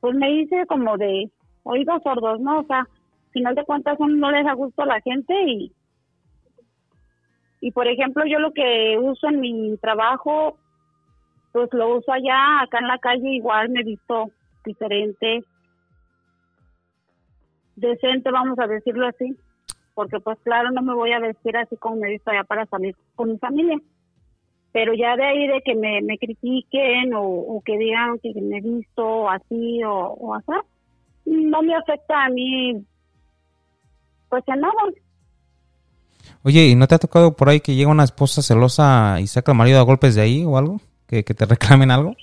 pues 0.00 0.14
me 0.14 0.32
hice 0.32 0.66
como 0.66 0.96
de 0.96 1.30
oídos 1.64 2.02
sordos, 2.02 2.40
¿no? 2.40 2.60
O 2.60 2.64
sea, 2.64 2.86
final 3.32 3.54
de 3.54 3.64
cuentas 3.64 3.98
no 3.98 4.30
les 4.30 4.44
da 4.44 4.54
gusto 4.54 4.82
a 4.82 4.86
la 4.86 5.00
gente 5.00 5.34
y 5.46 5.72
Y 7.60 7.72
por 7.72 7.86
ejemplo, 7.86 8.24
yo 8.26 8.38
lo 8.38 8.52
que 8.52 8.98
uso 8.98 9.28
en 9.28 9.40
mi 9.40 9.76
trabajo, 9.78 10.58
pues 11.52 11.68
lo 11.72 11.96
uso 11.96 12.12
allá, 12.12 12.62
acá 12.62 12.78
en 12.78 12.88
la 12.88 12.98
calle 12.98 13.28
igual 13.34 13.68
me 13.68 13.82
visto 13.82 14.30
diferente, 14.64 15.44
decente, 17.76 18.30
vamos 18.30 18.58
a 18.58 18.66
decirlo 18.66 19.06
así, 19.06 19.36
porque 19.94 20.20
pues 20.20 20.38
claro, 20.42 20.70
no 20.70 20.82
me 20.82 20.94
voy 20.94 21.12
a 21.12 21.20
vestir 21.20 21.56
así 21.56 21.76
como 21.76 21.96
me 21.96 22.10
visto 22.10 22.30
allá 22.30 22.44
para 22.44 22.66
salir 22.66 22.94
con 23.14 23.30
mi 23.30 23.38
familia. 23.38 23.78
Pero 24.72 24.94
ya 24.94 25.16
de 25.16 25.24
ahí 25.24 25.48
de 25.48 25.62
que 25.62 25.74
me, 25.74 26.00
me 26.00 26.16
critiquen 26.16 27.12
o, 27.14 27.60
que 27.64 27.76
digan 27.76 28.20
que 28.20 28.32
me 28.40 28.58
he 28.58 28.60
visto 28.60 29.28
así 29.28 29.82
o, 29.82 29.92
o 29.92 30.34
así, 30.34 30.52
no 31.24 31.62
me 31.62 31.74
afecta 31.74 32.24
a 32.24 32.28
mí, 32.28 32.84
pues 34.30 34.44
nada. 34.48 34.72
Oye, 36.42 36.68
¿y 36.68 36.74
no 36.74 36.86
te 36.86 36.94
ha 36.94 36.98
tocado 36.98 37.36
por 37.36 37.48
ahí 37.48 37.60
que 37.60 37.74
llega 37.74 37.90
una 37.90 38.04
esposa 38.04 38.40
celosa 38.40 39.20
y 39.20 39.26
saca 39.26 39.52
al 39.52 39.58
marido 39.58 39.78
a 39.78 39.84
golpes 39.84 40.14
de 40.14 40.22
ahí 40.22 40.44
o 40.44 40.56
algo? 40.56 40.80
¿Que, 41.06 41.22
que 41.22 41.34
te 41.34 41.44
reclamen 41.44 41.90
algo? 41.90 42.14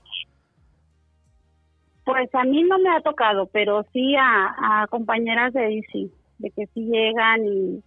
Pues 2.04 2.34
a 2.34 2.44
mí 2.46 2.64
no 2.64 2.80
me 2.80 2.90
ha 2.90 3.02
tocado, 3.02 3.48
pero 3.48 3.86
sí 3.92 4.16
a, 4.18 4.88
compañeras 4.90 5.54
de 5.54 5.66
ahí 5.66 5.82
sí, 5.92 6.10
de 6.40 6.50
que 6.52 6.66
sí 6.68 6.86
llegan 6.86 7.46
y, 7.46 7.84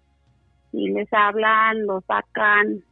y 0.73 0.91
les 0.91 1.11
hablan, 1.13 1.87
lo 1.87 2.03
sacan, 2.03 2.85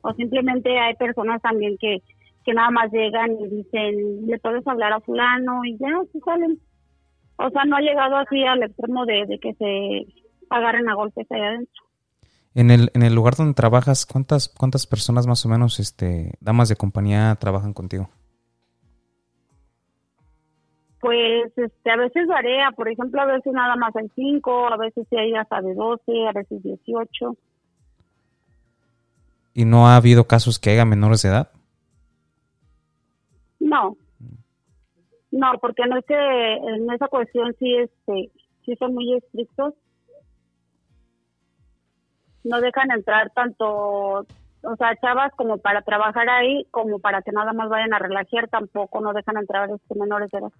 o 0.00 0.12
simplemente 0.14 0.78
hay 0.78 0.94
personas 0.94 1.42
también 1.42 1.76
que, 1.78 2.02
que 2.44 2.54
nada 2.54 2.70
más 2.70 2.90
llegan 2.90 3.32
y 3.32 3.48
dicen, 3.48 4.26
le 4.26 4.38
puedes 4.38 4.66
hablar 4.66 4.94
a 4.94 5.00
fulano 5.00 5.64
y 5.64 5.76
ya, 5.76 5.88
se 6.12 6.20
salen. 6.20 6.58
O 7.36 7.50
sea, 7.50 7.64
no 7.64 7.76
ha 7.76 7.80
llegado 7.80 8.16
así 8.16 8.42
al 8.44 8.62
extremo 8.62 9.04
de, 9.04 9.26
de 9.26 9.38
que 9.38 9.54
se 9.54 10.06
agarren 10.50 10.88
a 10.88 10.94
golpes 10.94 11.26
allá 11.30 11.48
adentro. 11.48 11.82
En 12.54 12.70
el, 12.70 12.90
en 12.94 13.02
el 13.02 13.14
lugar 13.14 13.36
donde 13.36 13.54
trabajas, 13.54 14.04
¿cuántas, 14.06 14.48
cuántas 14.48 14.86
personas 14.86 15.26
más 15.26 15.46
o 15.46 15.48
menos, 15.48 15.78
este, 15.78 16.32
damas 16.40 16.68
de 16.68 16.76
compañía, 16.76 17.36
trabajan 17.40 17.72
contigo? 17.72 18.10
Pues 21.00 21.56
este, 21.56 21.90
a 21.90 21.96
veces 21.96 22.26
varía, 22.26 22.70
por 22.72 22.88
ejemplo, 22.88 23.22
a 23.22 23.24
veces 23.24 23.52
nada 23.52 23.74
más 23.76 23.94
hay 23.96 24.10
cinco, 24.14 24.66
a 24.66 24.76
veces 24.76 25.06
sí 25.08 25.16
hay 25.16 25.32
hasta 25.34 25.62
de 25.62 25.74
12, 25.74 26.28
a 26.28 26.32
veces 26.32 26.62
18. 26.62 27.36
¿Y 29.54 29.64
no 29.64 29.88
ha 29.88 29.96
habido 29.96 30.24
casos 30.24 30.58
que 30.58 30.70
haya 30.70 30.84
menores 30.84 31.22
de 31.22 31.30
edad? 31.30 31.50
No. 33.60 33.96
No, 35.30 35.52
porque 35.60 35.86
no 35.88 35.98
es 35.98 36.04
que 36.04 36.14
en 36.14 36.90
esa 36.90 37.08
cuestión 37.08 37.54
sí, 37.58 37.76
este, 37.76 38.30
sí 38.64 38.76
son 38.76 38.94
muy 38.94 39.14
estrictos. 39.14 39.74
No 42.44 42.60
dejan 42.60 42.90
entrar 42.90 43.30
tanto, 43.30 43.66
o 44.62 44.76
sea, 44.78 44.96
chavas 45.00 45.32
como 45.36 45.58
para 45.58 45.82
trabajar 45.82 46.28
ahí, 46.28 46.66
como 46.70 46.98
para 46.98 47.22
que 47.22 47.32
nada 47.32 47.52
más 47.52 47.68
vayan 47.68 47.92
a 47.94 47.98
relajar, 47.98 48.48
tampoco 48.48 49.00
no 49.00 49.12
dejan 49.12 49.36
entrar 49.36 49.68
este 49.70 49.98
menores 49.98 50.30
de 50.30 50.38
edad. 50.38 50.52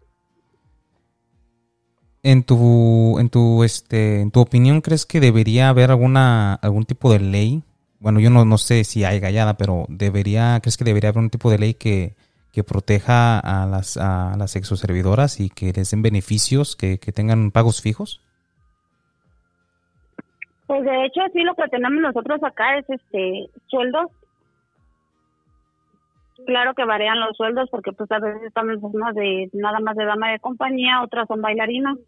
En 2.22 2.42
tu, 2.42 3.18
en 3.18 3.30
tu, 3.30 3.64
este, 3.64 4.20
en 4.20 4.30
tu 4.30 4.40
opinión, 4.40 4.82
¿crees 4.82 5.06
que 5.06 5.20
debería 5.20 5.70
haber 5.70 5.90
alguna, 5.90 6.54
algún 6.54 6.84
tipo 6.84 7.10
de 7.10 7.18
ley? 7.20 7.62
Bueno, 7.98 8.20
yo 8.20 8.28
no, 8.28 8.44
no 8.44 8.58
sé 8.58 8.84
si 8.84 9.04
hay 9.04 9.20
gallada, 9.20 9.56
pero 9.56 9.86
debería, 9.88 10.58
¿crees 10.60 10.76
que 10.76 10.84
debería 10.84 11.10
haber 11.10 11.22
un 11.22 11.30
tipo 11.30 11.50
de 11.50 11.58
ley 11.58 11.74
que, 11.74 12.14
que 12.52 12.62
proteja 12.62 13.38
a 13.38 13.66
las, 13.66 13.96
a 13.96 14.36
las 14.36 14.56
exoservidoras 14.56 15.40
y 15.40 15.48
que 15.48 15.72
les 15.72 15.90
den 15.90 16.02
beneficios, 16.02 16.76
que, 16.76 16.98
que 16.98 17.12
tengan 17.12 17.50
pagos 17.50 17.80
fijos? 17.80 18.20
Pues 20.70 20.84
de 20.84 21.04
hecho, 21.04 21.20
sí, 21.32 21.40
lo 21.42 21.56
que 21.56 21.68
tenemos 21.68 22.00
nosotros 22.00 22.40
acá 22.44 22.78
es 22.78 22.88
este 22.88 23.50
sueldos 23.66 24.06
claro 26.46 26.74
que 26.74 26.84
varían 26.84 27.18
los 27.18 27.36
sueldos 27.36 27.68
porque 27.72 27.90
pues 27.90 28.08
a 28.12 28.20
veces 28.20 28.42
estamos 28.44 28.76
de 29.16 29.50
nada 29.52 29.80
más 29.80 29.96
de 29.96 30.04
dama 30.04 30.30
de 30.30 30.38
compañía, 30.38 31.02
otras 31.02 31.26
son 31.26 31.42
bailarinas. 31.42 31.98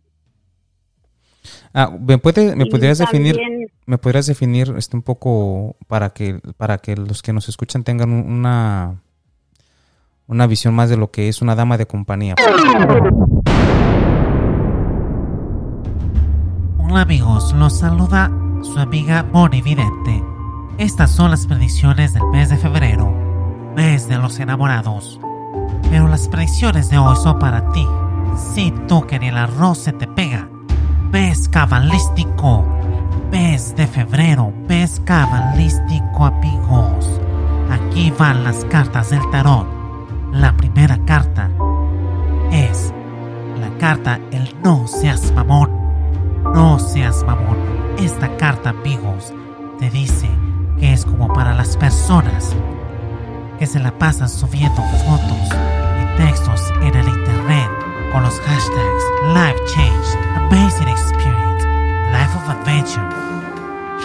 Ah, 1.75 1.91
¿me, 2.07 2.19
puede, 2.19 2.55
me 2.55 2.67
podrías 2.67 2.99
definir, 2.99 3.37
me 3.85 3.99
podrías 3.99 4.29
definir 4.29 4.73
este 4.77 4.97
un 4.97 5.03
poco 5.03 5.75
para 5.89 6.11
que 6.11 6.39
para 6.57 6.79
que 6.79 6.95
los 6.95 7.21
que 7.21 7.33
nos 7.33 7.49
escuchan 7.49 7.83
tengan 7.83 8.13
una 8.13 9.03
una 10.29 10.47
visión 10.47 10.73
más 10.73 10.89
de 10.89 10.97
lo 10.97 11.11
que 11.11 11.27
es 11.27 11.43
una 11.43 11.57
dama 11.57 11.79
de 11.79 11.87
compañía. 11.87 12.37
Hola 16.79 17.01
amigos, 17.01 17.53
los 17.55 17.77
saluda 17.77 18.31
su 18.63 18.79
amiga 18.79 19.27
Moni 19.33 19.61
Vidente. 19.63 20.25
Estas 20.79 21.11
son 21.11 21.31
las 21.31 21.47
predicciones 21.47 22.15
del 22.15 22.27
mes 22.33 22.49
de 22.49 22.57
febrero 22.57 23.23
mes 23.75 24.09
de 24.09 24.19
los 24.19 24.39
enamorados. 24.39 25.19
Pero 25.91 26.09
las 26.09 26.29
predicciones 26.29 26.91
de 26.91 26.99
hoy 26.99 27.17
son 27.17 27.39
para 27.39 27.71
ti. 27.73 27.87
Si 28.55 28.73
tú 28.89 29.07
que 29.07 29.19
ni 29.19 29.29
el 29.29 29.37
arroz 29.37 29.79
se 29.79 29.93
te 29.93 30.07
pega. 30.07 30.49
Mes 31.11 31.49
cabalístico. 31.49 32.65
Mes 33.31 33.75
de 33.77 33.87
febrero. 33.87 34.53
Mes 34.69 35.01
cabalístico, 35.05 36.27
amigos. 36.27 37.21
Aquí 37.71 38.13
van 38.19 38.45
las 38.45 38.65
cartas 38.67 39.11
del 39.11 39.29
tarot. 39.31 39.67
La 40.33 40.57
primera 40.57 40.99
carta 41.05 41.51
es 42.51 42.93
la 43.61 43.69
carta 43.79 44.19
El 44.31 44.55
no 44.63 44.87
seas 44.87 45.33
mamón. 45.33 45.82
No 46.45 46.79
seas 46.79 47.25
mamón. 47.25 47.57
Esta 47.99 48.37
carta, 48.37 48.71
amigos, 48.71 49.33
te 49.79 49.89
dice 49.91 50.29
que 50.79 50.93
es 50.93 51.05
como 51.05 51.29
para 51.33 51.55
las 51.55 51.77
personas 51.77 52.55
que 53.59 53.67
se 53.67 53.79
la 53.79 53.97
pasan 53.97 54.29
subiendo 54.29 54.83
fotos 55.07 55.59
y 56.01 56.17
textos 56.17 56.73
en 56.83 56.95
el 56.95 57.09
internet 57.09 57.71
con 58.13 58.23
los 58.23 58.39
hashtags 58.41 59.05
Life 59.35 59.59
Change, 59.75 60.19
Amazing 60.37 60.89
Experience, 60.89 61.67
Life 62.11 62.37
of 62.37 62.49
Adventure, 62.49 63.09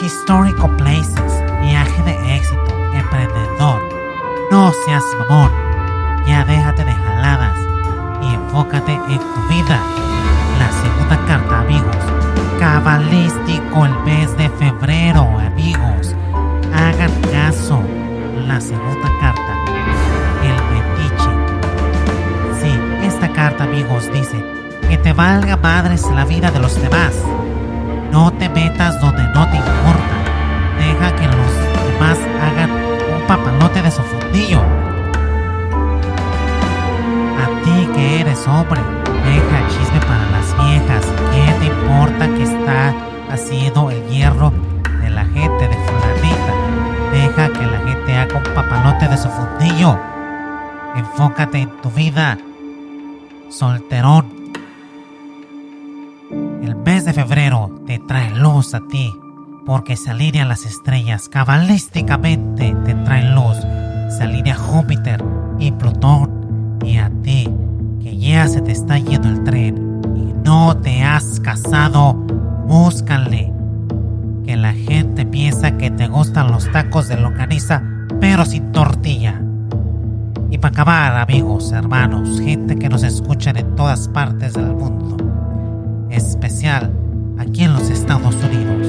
Historical 0.01 0.75
Places, 0.77 1.44
Viaje 1.62 2.03
de 2.03 2.36
éxito, 2.36 2.72
Emprendedor. 2.94 3.82
No 4.51 4.72
seas 4.86 5.03
mamón, 5.20 5.51
ya 6.25 6.46
déjate 6.46 6.86
de 6.86 6.94
jaladas 6.94 7.58
y 8.22 8.36
enfócate 8.36 8.94
en 8.94 9.20
tu 9.20 9.48
vida. 9.50 9.97
Vida 26.39 26.51
de 26.51 26.60
los 26.60 26.79
demás. 26.79 27.37
Mes 56.88 57.03
de 57.03 57.12
febrero 57.12 57.70
te 57.86 58.00
trae 58.00 58.34
luz 58.34 58.74
a 58.74 58.79
ti. 58.79 59.13
Porque 59.65 59.98
se 59.98 60.12
alinean 60.12 60.48
las 60.48 60.65
estrellas. 60.65 61.27
Cabalísticamente 61.27 62.74
te 62.86 62.96
traen 62.96 63.36
luz. 63.36 63.58
Se 64.15 64.24
alinea 64.24 64.56
Júpiter 64.56 65.22
y 65.60 65.74
Plutón. 65.74 66.79
Y 66.86 66.96
a 66.96 67.12
ti, 67.24 67.50
que 68.01 68.15
ya 68.17 68.48
se 68.48 68.62
te 68.62 68.72
está 68.72 68.98
yendo 69.00 69.27
el 69.27 69.44
tren. 69.44 70.01
Y 70.15 70.48
no 70.48 70.77
te 70.77 71.03
has 71.03 71.41
casado. 71.41 72.13
Búscale 72.13 73.51
que 74.46 74.56
la 74.56 74.72
gente 74.72 75.25
piensa 75.25 75.75
que 75.75 75.91
te 75.91 76.08
gustan 76.08 76.53
los 76.53 76.72
tacos 76.72 77.10
de 77.10 77.17
longaniza, 77.17 77.84
pero 78.22 78.46
sin 78.46 78.72
tortilla. 78.72 79.41
Y 80.50 80.58
para 80.58 80.72
acabar, 80.72 81.17
amigos, 81.17 81.74
hermanos, 81.74 82.39
gente 82.39 82.77
que 82.77 82.88
nos 82.88 83.03
escuchan 83.03 83.58
en 83.58 83.75
todas 83.75 84.08
partes 84.08 84.53
del 84.53 84.67
mundo, 84.67 85.17
especial 86.18 86.92
aquí 87.38 87.64
en 87.64 87.74
los 87.74 87.90
Estados 87.90 88.36
Unidos, 88.36 88.88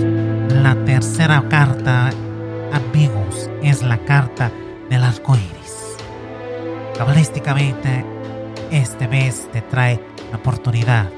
la 0.62 0.74
tercera 0.84 1.44
carta, 1.48 2.10
amigos, 2.72 3.50
es 3.62 3.82
la 3.82 3.98
carta 3.98 4.50
del 4.88 5.04
arco 5.04 5.36
iris. 5.36 5.96
Cabalísticamente, 6.96 8.04
este 8.70 9.06
mes 9.06 9.48
te 9.52 9.60
trae 9.60 10.00
la 10.30 10.38
oportunidad. 10.38 11.10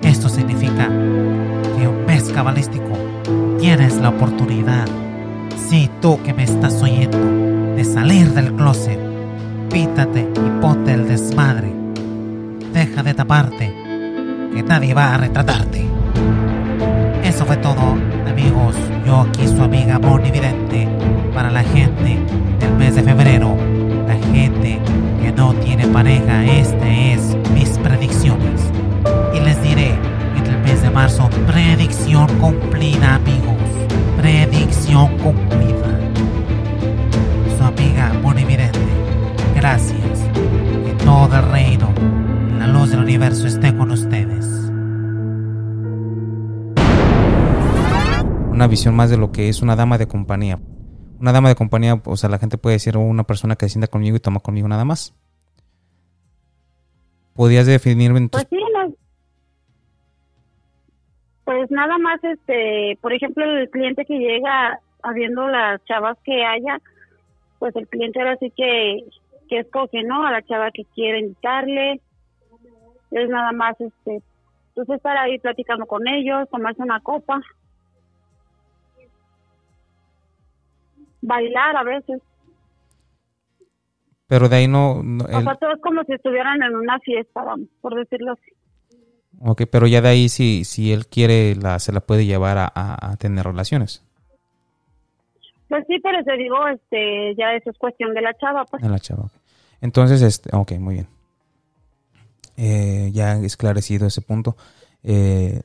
Esto 0.00 0.28
significa 0.28 0.88
que 0.88 1.86
un 1.86 2.04
mes 2.06 2.24
cabalístico 2.30 2.96
tienes 3.60 3.96
la 3.98 4.08
oportunidad 4.08 4.86
Si 5.68 5.88
tú 6.00 6.20
que 6.22 6.34
me 6.34 6.44
estás 6.44 6.82
oyendo, 6.82 7.18
de 7.76 7.84
salir 7.84 8.32
del 8.32 8.52
closet, 8.54 8.98
pítate 9.70 10.20
y 10.20 10.60
ponte 10.60 10.92
el 10.92 11.08
desmadre. 11.08 11.72
Deja 12.72 13.02
de 13.02 13.14
taparte, 13.14 13.81
que 14.54 14.62
nadie 14.62 14.94
va 14.94 15.14
a 15.14 15.18
retratarte. 15.18 15.86
Eso 17.24 17.44
fue 17.46 17.56
todo, 17.56 17.96
amigos. 18.28 18.76
Yo 19.06 19.20
aquí 19.22 19.46
su 19.46 19.62
amiga 19.62 19.98
Moni 19.98 20.30
Vidente 20.30 20.88
para 21.34 21.50
la 21.50 21.62
gente 21.62 22.18
del 22.60 22.72
mes 22.76 22.94
de 22.94 23.02
febrero. 23.02 23.56
La 24.06 24.14
gente 24.32 24.78
que 25.22 25.32
no 25.32 25.54
tiene 25.54 25.86
pareja, 25.86 26.44
este 26.44 27.14
es 27.14 27.36
mis 27.54 27.70
predicciones. 27.78 28.60
Y 29.34 29.40
les 29.40 29.62
diré 29.62 29.94
en 30.36 30.46
el 30.46 30.58
mes 30.62 30.82
de 30.82 30.90
marzo, 30.90 31.30
predicción 31.46 32.26
cumplida, 32.38 33.14
amigos. 33.14 33.56
Predicción 34.18 35.16
cumplida. 35.18 35.98
Su 37.56 37.64
amiga 37.64 38.12
Moni 38.22 38.44
Vidente. 38.44 38.78
Gracias. 39.54 40.20
Que 40.84 40.92
todo 41.04 41.36
el 41.36 41.50
reino, 41.50 41.88
luz 42.72 42.90
del 42.90 43.00
universo 43.00 43.46
esté 43.46 43.74
con 43.76 43.90
ustedes. 43.90 44.46
Una 48.50 48.66
visión 48.68 48.94
más 48.94 49.10
de 49.10 49.16
lo 49.16 49.32
que 49.32 49.48
es 49.48 49.62
una 49.62 49.76
dama 49.76 49.98
de 49.98 50.06
compañía. 50.06 50.58
Una 51.20 51.32
dama 51.32 51.48
de 51.48 51.54
compañía, 51.54 52.00
o 52.04 52.16
sea, 52.16 52.28
la 52.30 52.38
gente 52.38 52.58
puede 52.58 52.76
decir 52.76 52.96
una 52.96 53.24
persona 53.24 53.56
que 53.56 53.66
se 53.66 53.70
sienta 53.74 53.86
conmigo 53.88 54.16
y 54.16 54.20
toma 54.20 54.40
conmigo 54.40 54.68
nada 54.68 54.84
más. 54.84 55.14
¿Podrías 57.34 57.66
definirme 57.66 58.18
en 58.18 58.28
tus... 58.28 58.44
Pues 58.44 58.48
sí, 58.50 58.64
no- 58.74 58.94
Pues 61.44 61.70
nada 61.70 61.98
más, 61.98 62.22
este, 62.24 62.98
por 63.00 63.12
ejemplo, 63.12 63.44
el 63.44 63.70
cliente 63.70 64.04
que 64.04 64.18
llega 64.18 64.80
habiendo 65.02 65.48
las 65.48 65.82
chavas 65.84 66.18
que 66.24 66.44
haya, 66.44 66.78
pues 67.58 67.74
el 67.76 67.88
cliente 67.88 68.20
ahora 68.20 68.36
sí 68.38 68.52
que, 68.56 69.00
que 69.48 69.60
escoge, 69.60 70.02
¿no? 70.04 70.26
A 70.26 70.30
la 70.32 70.42
chava 70.42 70.70
que 70.72 70.84
quiere 70.94 71.20
invitarle. 71.20 72.00
Es 73.12 73.28
nada 73.28 73.52
más, 73.52 73.80
este, 73.80 74.22
pues 74.74 74.88
estar 74.88 75.16
ahí 75.16 75.38
platicando 75.38 75.86
con 75.86 76.06
ellos, 76.08 76.48
tomarse 76.50 76.82
una 76.82 77.00
copa. 77.00 77.40
Bailar 81.20 81.76
a 81.76 81.82
veces. 81.84 82.20
Pero 84.26 84.48
de 84.48 84.56
ahí 84.56 84.68
no... 84.68 85.02
no- 85.02 85.24
O 85.24 85.28
el- 85.28 85.44
sea, 85.44 85.54
todo 85.56 85.72
es 85.74 85.80
como 85.80 86.02
si 86.04 86.12
estuvieran 86.14 86.62
en 86.62 86.74
una 86.74 86.98
fiesta, 87.00 87.42
vamos, 87.42 87.68
por 87.80 87.94
decirlo 87.94 88.32
así. 88.32 88.50
Ok, 89.40 89.62
pero 89.70 89.86
ya 89.86 90.00
de 90.00 90.08
ahí 90.08 90.28
si, 90.28 90.64
si 90.64 90.92
él 90.92 91.06
quiere, 91.06 91.54
la, 91.54 91.78
se 91.78 91.92
la 91.92 92.00
puede 92.00 92.24
llevar 92.26 92.58
a, 92.58 92.64
a- 92.74 93.12
a 93.12 93.16
tener 93.16 93.44
relaciones. 93.44 94.02
Pues 95.68 95.84
sí, 95.86 95.98
pero 96.02 96.22
te 96.24 96.36
digo, 96.36 96.66
este, 96.68 97.34
ya 97.36 97.54
eso 97.54 97.70
es 97.70 97.78
cuestión 97.78 98.12
de 98.14 98.20
la 98.20 98.34
chava, 98.34 98.64
pues. 98.66 98.82
A 98.82 98.88
la 98.88 98.98
chava. 98.98 99.24
ok. 99.24 99.32
Entonces, 99.80 100.22
este, 100.22 100.54
ok, 100.54 100.72
muy 100.72 100.94
bien. 100.94 101.06
Eh, 102.64 103.10
ya 103.12 103.32
esclarecido 103.38 104.06
ese 104.06 104.22
punto. 104.22 104.56
Eh, 105.02 105.62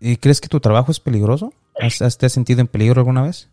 ¿y 0.00 0.16
¿Crees 0.16 0.40
que 0.40 0.48
tu 0.48 0.58
trabajo 0.58 0.90
es 0.90 1.00
peligroso? 1.00 1.52
¿Has, 1.78 2.00
has- 2.00 2.16
¿Te 2.16 2.24
has 2.26 2.32
sentido 2.32 2.62
en 2.62 2.66
peligro 2.66 3.00
alguna 3.00 3.22
vez? 3.24 3.50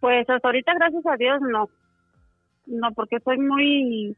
Pues 0.00 0.28
hasta 0.30 0.46
ahorita, 0.48 0.74
gracias 0.74 1.04
a 1.06 1.16
Dios, 1.16 1.40
no. 1.42 1.68
No, 2.66 2.92
porque 2.92 3.18
soy 3.24 3.38
muy, 3.38 4.16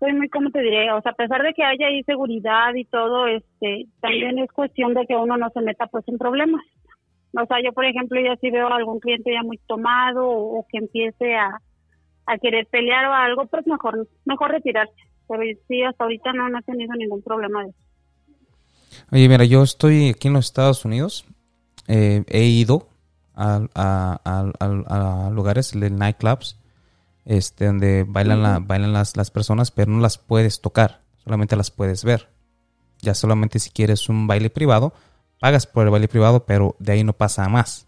soy 0.00 0.12
muy, 0.14 0.28
¿cómo 0.30 0.50
te 0.50 0.60
diré? 0.60 0.90
O 0.92 1.00
sea, 1.02 1.12
a 1.12 1.16
pesar 1.16 1.42
de 1.42 1.52
que 1.52 1.62
haya 1.62 1.88
ahí 1.88 2.02
seguridad 2.04 2.74
y 2.74 2.84
todo, 2.86 3.26
este, 3.26 3.86
también 4.00 4.38
es 4.38 4.50
cuestión 4.50 4.94
de 4.94 5.06
que 5.06 5.14
uno 5.14 5.36
no 5.36 5.50
se 5.50 5.60
meta 5.60 5.86
pues 5.88 6.08
en 6.08 6.16
problemas. 6.18 6.64
O 7.38 7.44
sea, 7.46 7.58
yo, 7.62 7.72
por 7.72 7.84
ejemplo, 7.84 8.18
ya 8.20 8.34
si 8.36 8.50
veo 8.50 8.68
a 8.68 8.76
algún 8.76 8.98
cliente 8.98 9.30
ya 9.32 9.42
muy 9.42 9.58
tomado 9.66 10.26
o 10.26 10.66
que 10.70 10.78
empiece 10.78 11.36
a, 11.36 11.60
a 12.26 12.38
querer 12.38 12.66
pelear 12.66 13.06
o 13.06 13.12
algo, 13.14 13.46
pues 13.46 13.66
mejor, 13.66 14.08
mejor 14.24 14.50
retirarse. 14.50 14.94
Pero 15.28 15.42
sí, 15.68 15.82
hasta 15.82 16.04
ahorita 16.04 16.32
no, 16.32 16.48
no 16.48 16.58
he 16.58 16.62
tenido 16.62 16.94
ningún 16.94 17.22
problema 17.22 17.64
de 17.64 17.70
eso. 17.70 17.78
Oye, 19.12 19.28
mira, 19.28 19.44
yo 19.44 19.62
estoy 19.62 20.10
aquí 20.10 20.28
en 20.28 20.34
los 20.34 20.46
Estados 20.46 20.84
Unidos. 20.84 21.24
Eh, 21.88 22.24
he 22.28 22.44
ido 22.44 22.88
a, 23.34 23.60
a- 23.74 24.20
a- 24.24 25.26
a- 25.26 25.30
lugares 25.30 25.74
nightclubs 25.74 26.58
este, 27.24 27.66
donde 27.66 28.04
bailan, 28.06 28.42
la- 28.42 28.58
bailan 28.60 28.92
las, 28.92 29.16
las 29.16 29.30
personas, 29.30 29.70
pero 29.70 29.90
no 29.92 30.00
las 30.00 30.18
puedes 30.18 30.60
tocar, 30.60 31.00
solamente 31.24 31.56
las 31.56 31.70
puedes 31.70 32.04
ver. 32.04 32.28
Ya 33.02 33.14
solamente 33.14 33.58
si 33.58 33.70
quieres 33.70 34.08
un 34.08 34.26
baile 34.26 34.48
privado, 34.50 34.92
pagas 35.40 35.66
por 35.66 35.84
el 35.84 35.90
baile 35.90 36.08
privado, 36.08 36.46
pero 36.46 36.76
de 36.78 36.92
ahí 36.92 37.04
no 37.04 37.12
pasa 37.12 37.48
más. 37.48 37.85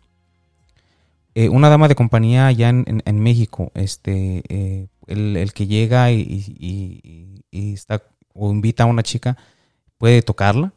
Eh, 1.38 1.48
una 1.50 1.68
dama 1.68 1.86
de 1.86 1.94
compañía 1.94 2.48
allá 2.48 2.68
en, 2.68 2.84
en- 3.04 3.20
México, 3.22 3.70
este, 3.76 4.42
eh, 4.48 4.88
el, 5.06 5.36
el 5.36 5.52
que 5.52 5.68
llega 5.68 6.10
y, 6.10 6.20
y- 6.58 7.42
está 7.74 8.02
o 8.34 8.50
invita 8.50 8.82
a 8.82 8.86
una 8.86 9.04
chica, 9.04 9.36
puede 9.98 10.20
tocarla. 10.22 10.72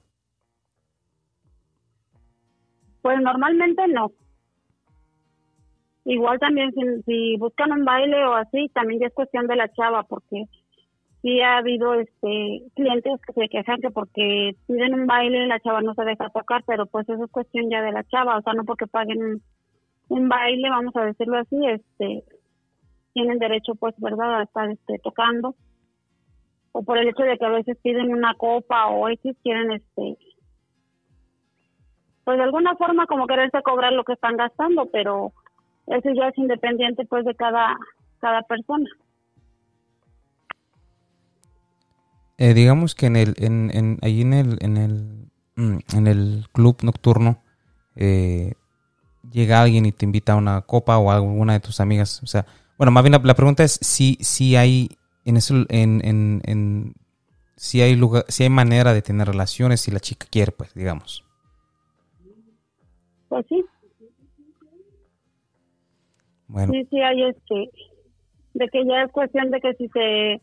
Pues 3.01 3.19
normalmente 3.21 3.87
no. 3.87 4.11
Igual 6.05 6.37
también 6.37 6.71
si, 6.73 6.81
si 7.07 7.37
buscan 7.37 7.71
un 7.71 7.83
baile 7.83 8.23
o 8.23 8.35
así, 8.35 8.69
también 8.75 8.99
ya 8.99 9.07
es 9.07 9.13
cuestión 9.15 9.47
de 9.47 9.55
la 9.55 9.67
chava, 9.73 10.03
porque 10.03 10.45
sí 11.23 11.41
ha 11.41 11.57
habido 11.57 11.95
este 11.95 12.61
clientes 12.75 13.19
que 13.25 13.33
se 13.33 13.49
quejan 13.49 13.81
que 13.81 13.89
porque 13.89 14.55
piden 14.67 14.93
un 14.93 15.07
baile 15.07 15.47
la 15.47 15.59
chava 15.59 15.81
no 15.81 15.95
se 15.95 16.03
deja 16.03 16.29
tocar, 16.29 16.63
pero 16.67 16.85
pues 16.85 17.09
eso 17.09 17.25
es 17.25 17.31
cuestión 17.31 17.67
ya 17.71 17.81
de 17.81 17.93
la 17.93 18.03
chava, 18.03 18.37
o 18.37 18.41
sea, 18.43 18.53
no 18.53 18.63
porque 18.63 18.85
paguen 18.85 19.41
un 20.11 20.27
baile, 20.27 20.69
vamos 20.69 20.93
a 20.97 21.05
decirlo 21.05 21.37
así, 21.37 21.55
este 21.67 22.23
tienen 23.13 23.39
derecho 23.39 23.75
pues, 23.75 23.95
¿verdad?, 23.97 24.39
a 24.39 24.43
estar 24.43 24.69
este 24.69 24.99
tocando. 24.99 25.55
O 26.73 26.83
por 26.83 26.97
el 26.97 27.07
hecho 27.07 27.23
de 27.23 27.37
que 27.37 27.45
a 27.45 27.49
veces 27.49 27.77
piden 27.81 28.13
una 28.13 28.33
copa 28.35 28.87
o 28.87 29.07
X 29.09 29.35
quieren 29.41 29.71
este 29.71 30.17
pues 32.23 32.37
de 32.37 32.43
alguna 32.43 32.75
forma 32.75 33.07
como 33.07 33.25
quererse 33.25 33.61
cobrar 33.63 33.93
lo 33.93 34.03
que 34.03 34.13
están 34.13 34.37
gastando, 34.37 34.85
pero 34.91 35.33
eso 35.87 36.09
ya 36.13 36.27
es 36.27 36.37
independiente 36.37 37.05
pues 37.05 37.25
de 37.25 37.35
cada 37.35 37.77
cada 38.19 38.41
persona. 38.43 38.89
Eh, 42.37 42.53
digamos 42.53 42.95
que 42.95 43.05
en 43.05 43.15
el, 43.15 43.33
en, 43.37 43.71
en, 43.73 43.97
ahí 44.01 44.21
en 44.21 44.33
el, 44.33 44.57
en 44.61 44.77
el, 44.77 45.29
mm, 45.55 45.77
en 45.95 46.07
el 46.07 46.45
club 46.51 46.77
nocturno 46.83 47.41
eh, 47.95 48.53
llega 49.31 49.61
alguien 49.61 49.85
y 49.85 49.91
te 49.91 50.05
invita 50.05 50.33
a 50.33 50.37
una 50.37 50.61
copa 50.61 50.97
o 50.97 51.11
a 51.11 51.15
alguna 51.15 51.53
de 51.53 51.59
tus 51.59 51.79
amigas. 51.79 52.21
O 52.23 52.27
sea, 52.27 52.45
bueno, 52.77 52.91
más 52.91 53.03
bien 53.03 53.13
la, 53.13 53.19
la 53.19 53.33
pregunta 53.33 53.63
es 53.63 53.79
si, 53.81 54.17
si 54.21 54.55
hay 54.55 54.89
en 55.25 55.37
eso, 55.37 55.65
en, 55.69 56.01
en, 56.03 56.41
en 56.45 56.93
si 57.55 57.81
hay 57.81 57.95
lugar, 57.95 58.25
si 58.27 58.43
hay 58.43 58.49
manera 58.49 58.93
de 58.93 59.01
tener 59.01 59.27
relaciones 59.27 59.81
si 59.81 59.91
la 59.91 59.99
chica 59.99 60.27
quiere, 60.29 60.51
pues, 60.51 60.73
digamos. 60.73 61.23
Pues 63.29 63.45
sí, 63.47 63.63
Bueno, 66.47 66.73
sí, 66.73 66.85
sí 66.89 66.99
hay 66.99 67.23
este 67.23 67.71
de 68.53 68.67
que 68.67 68.85
ya 68.85 69.03
es 69.03 69.11
cuestión 69.11 69.51
de 69.51 69.61
que 69.61 69.73
si 69.75 69.87
se 69.87 70.41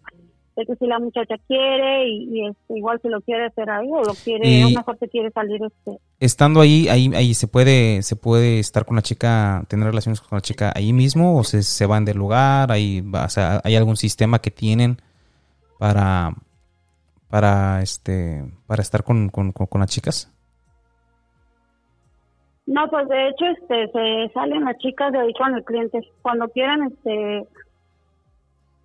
de 0.58 0.66
que 0.66 0.74
si 0.76 0.86
la 0.86 0.98
muchacha 0.98 1.36
quiere 1.46 2.08
y, 2.08 2.28
y, 2.32 2.46
este, 2.48 2.76
igual 2.78 2.98
si 3.00 3.08
lo 3.08 3.20
quiere 3.20 3.46
hacer 3.46 3.70
ahí 3.70 3.86
o 3.90 4.02
lo 4.02 4.12
quiere 4.14 4.64
o 4.64 4.70
mejor 4.70 4.98
se 4.98 5.08
quiere 5.08 5.30
salir 5.30 5.60
este 5.62 5.98
estando 6.18 6.60
ahí, 6.60 6.88
ahí, 6.88 7.10
ahí 7.14 7.32
se 7.34 7.46
puede, 7.46 8.02
se 8.02 8.16
puede 8.16 8.58
estar 8.58 8.84
con 8.84 8.96
la 8.96 9.02
chica, 9.02 9.62
tener 9.68 9.86
relaciones 9.86 10.20
con 10.20 10.36
la 10.36 10.40
chica 10.42 10.72
ahí 10.74 10.92
mismo 10.92 11.38
o 11.38 11.44
se, 11.44 11.62
se 11.62 11.86
van 11.86 12.04
del 12.04 12.18
lugar, 12.18 12.72
ahí, 12.72 13.04
o 13.12 13.28
sea, 13.28 13.60
hay 13.62 13.76
algún 13.76 13.96
sistema 13.96 14.40
que 14.40 14.50
tienen 14.50 14.96
para, 15.78 16.34
para 17.30 17.80
este, 17.82 18.44
para 18.66 18.82
estar 18.82 19.04
con, 19.04 19.28
con, 19.28 19.52
con- 19.52 19.66
con 19.68 19.80
las 19.80 19.90
chicas. 19.90 20.28
No, 22.66 22.86
pues 22.90 23.08
de 23.08 23.28
hecho 23.28 23.46
este 23.46 23.90
se 23.92 24.32
salen 24.34 24.64
las 24.64 24.76
chicas 24.78 25.10
de 25.12 25.20
ahí 25.20 25.32
con 25.34 25.54
el 25.54 25.64
cliente 25.64 26.00
cuando 26.20 26.48
quieran 26.48 26.82
este 26.82 27.46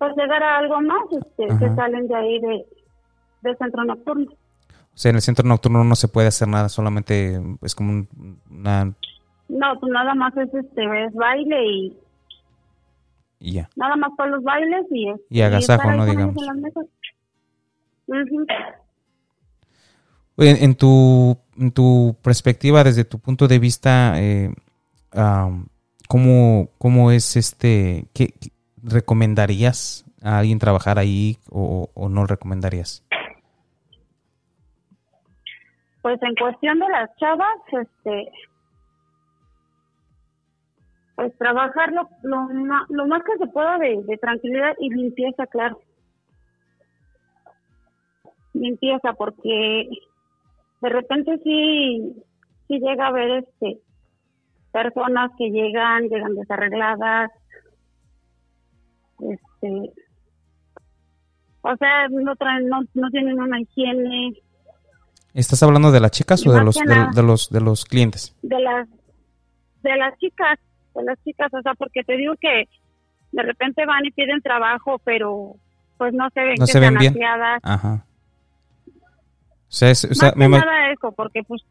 pues 0.06 0.16
llegar 0.16 0.42
a 0.42 0.58
algo 0.58 0.80
más 0.80 1.02
este 1.10 1.44
Ajá. 1.52 1.58
se 1.58 1.74
salen 1.74 2.08
de 2.08 2.14
ahí 2.14 2.40
de 2.40 2.66
del 3.42 3.56
centro 3.58 3.84
nocturno. 3.84 4.30
O 4.32 4.96
sea, 4.96 5.10
en 5.10 5.16
el 5.16 5.22
centro 5.22 5.46
nocturno 5.46 5.82
no 5.84 5.96
se 5.96 6.08
puede 6.08 6.28
hacer 6.28 6.48
nada, 6.48 6.68
solamente 6.68 7.40
es 7.62 7.74
como 7.74 7.90
un- 7.92 8.38
una, 8.50 8.84
No, 9.48 9.78
pues 9.80 9.92
nada 9.92 10.14
más 10.14 10.34
es 10.36 10.52
este 10.54 11.04
es 11.04 11.12
baile 11.14 11.66
y 11.66 11.98
y 13.40 13.52
ya. 13.54 13.68
nada 13.76 13.96
más 13.96 14.10
para 14.16 14.30
los 14.30 14.42
bailes 14.42 14.86
y 14.90 15.12
Y 15.28 15.40
agasajo, 15.42 15.90
¿no? 15.92 16.06
Digamos. 16.06 16.34
en 20.38 20.74
tu, 20.74 21.36
en 21.58 21.70
tu 21.72 22.16
perspectiva, 22.22 22.82
desde 22.84 23.04
tu 23.04 23.18
punto 23.18 23.46
de 23.46 23.58
vista, 23.58 24.20
eh, 24.20 24.52
am, 25.12 25.66
¿cómo, 26.08 26.70
cómo 26.78 27.10
es 27.10 27.36
este? 27.36 28.06
¿Qué 28.12 28.28
qué- 28.40 28.50
recomendarías 28.84 30.04
a 30.22 30.38
alguien 30.38 30.58
trabajar 30.58 30.98
ahí 30.98 31.38
o, 31.50 31.88
o 31.94 32.08
no 32.08 32.26
recomendarías? 32.26 33.04
Pues 36.02 36.22
en 36.22 36.34
cuestión 36.34 36.78
de 36.78 36.88
las 36.90 37.16
chavas, 37.16 37.56
este, 37.72 38.30
Pues 41.14 41.36
trabajar 41.38 41.92
lo, 41.92 42.08
lo, 42.22 43.06
más 43.06 43.22
que 43.22 43.38
se 43.38 43.46
pueda 43.46 43.78
de, 43.78 44.02
de 44.02 44.16
tranquilidad 44.18 44.74
y 44.80 44.90
limpieza, 44.90 45.46
claro. 45.46 45.80
Limpieza, 48.52 49.12
porque 49.12 49.88
de 50.80 50.88
repente 50.88 51.38
sí, 51.44 52.22
sí 52.66 52.80
llega 52.80 53.06
a 53.06 53.08
haber 53.08 53.44
este 53.44 53.78
personas 54.72 55.30
que 55.38 55.50
llegan, 55.50 56.08
llegan 56.08 56.34
desarregladas, 56.34 57.30
este, 59.20 59.92
o 61.62 61.76
sea, 61.76 62.08
no 62.10 62.36
traen, 62.36 62.68
no, 62.68 62.80
no 62.94 63.10
tienen 63.10 63.40
una 63.40 63.60
higiene 63.60 64.32
¿Estás 65.32 65.62
hablando 65.64 65.90
de 65.90 65.98
las 66.00 66.12
chicas 66.12 66.46
o 66.46 66.52
de 66.52 66.62
los, 66.62 66.76
de, 66.76 67.22
los, 67.22 67.50
de 67.50 67.60
los 67.60 67.84
clientes? 67.84 68.36
de 68.42 68.60
las 68.60 68.88
de 69.82 69.96
las 69.96 70.16
chicas, 70.18 70.58
de 70.94 71.02
las 71.04 71.18
chicas, 71.24 71.52
o 71.52 71.60
sea, 71.60 71.74
porque 71.74 72.02
te 72.04 72.16
digo 72.16 72.34
que 72.40 72.68
de 73.32 73.42
repente 73.42 73.84
van 73.84 74.06
y 74.06 74.10
piden 74.12 74.40
trabajo, 74.42 74.98
pero 75.04 75.56
pues 75.98 76.14
no 76.14 76.28
se 76.32 76.40
ven 76.40 76.54
No 76.58 76.66
que 76.66 76.72
se 76.72 76.80
ven 76.80 76.96
bien. 76.96 77.14
Ajá. 77.62 78.06
O 78.86 78.92
sea, 79.76 79.90
es- 79.90 80.04
o 80.04 80.14
sea, 80.14 80.28
Más 80.28 80.36
me 80.36 80.44
que 80.44 80.50
ima- 80.52 80.60
nada 80.64 80.92
eso, 80.92 81.12
porque 81.12 81.42
pues 81.42 81.62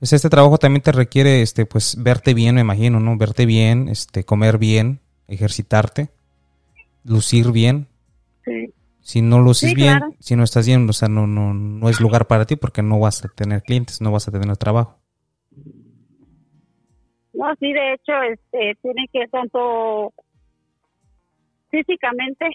este 0.00 0.28
trabajo 0.30 0.58
también 0.58 0.82
te 0.82 0.92
requiere, 0.92 1.42
este, 1.42 1.66
pues, 1.66 1.96
verte 2.00 2.34
bien, 2.34 2.54
me 2.56 2.60
imagino, 2.60 3.00
¿no? 3.00 3.16
Verte 3.16 3.46
bien, 3.46 3.88
este, 3.88 4.22
comer 4.24 4.58
bien, 4.58 5.00
ejercitarte, 5.28 6.10
lucir 7.04 7.52
bien. 7.52 7.86
sí, 8.44 8.72
Si 9.00 9.22
no 9.22 9.38
luces 9.40 9.70
Sí, 9.70 9.74
bien, 9.74 9.98
claro. 9.98 10.14
si 10.20 10.36
no 10.36 10.44
estás 10.44 10.66
bien, 10.66 10.88
o 10.88 10.92
sea, 10.92 11.08
no, 11.08 11.26
no, 11.26 11.54
no 11.54 11.88
es 11.88 12.00
lugar 12.00 12.26
para 12.26 12.44
ti 12.46 12.56
porque 12.56 12.82
no 12.82 12.98
vas 12.98 13.24
a 13.24 13.28
tener 13.28 13.62
clientes, 13.62 14.00
no 14.00 14.12
vas 14.12 14.28
a 14.28 14.32
tener 14.32 14.56
trabajo. 14.56 14.98
no, 17.32 17.54
sí, 17.60 17.72
de 17.72 17.94
hecho, 17.94 18.12
este, 18.22 18.76
tiene 18.82 19.08
que 19.12 19.28
tanto 19.28 20.12
físicamente 21.70 22.46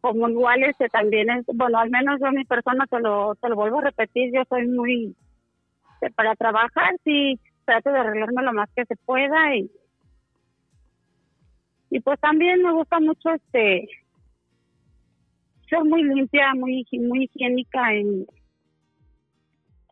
como 0.00 0.28
igual 0.28 0.62
este 0.62 0.88
también 0.88 1.28
es, 1.30 1.44
bueno, 1.54 1.78
al 1.78 1.90
menos 1.90 2.20
yo 2.20 2.30
mi 2.32 2.44
persona 2.44 2.86
te 2.86 3.00
lo, 3.00 3.34
te 3.36 3.48
lo 3.48 3.56
vuelvo 3.56 3.78
a 3.80 3.84
repetir, 3.84 4.32
yo 4.32 4.42
soy 4.48 4.66
muy, 4.68 5.16
para 6.14 6.34
trabajar 6.36 6.94
sí 7.04 7.38
trato 7.64 7.90
de 7.90 7.98
arreglarme 7.98 8.42
lo 8.42 8.52
más 8.52 8.70
que 8.74 8.84
se 8.86 8.96
pueda 8.96 9.54
y 9.56 9.70
y 11.90 12.00
pues 12.00 12.18
también 12.20 12.62
me 12.62 12.72
gusta 12.72 13.00
mucho 13.00 13.30
este 13.30 13.88
ser 15.68 15.84
muy 15.84 16.02
limpia, 16.02 16.54
muy 16.54 16.86
muy 16.92 17.24
higiénica 17.24 17.94
en 17.94 18.26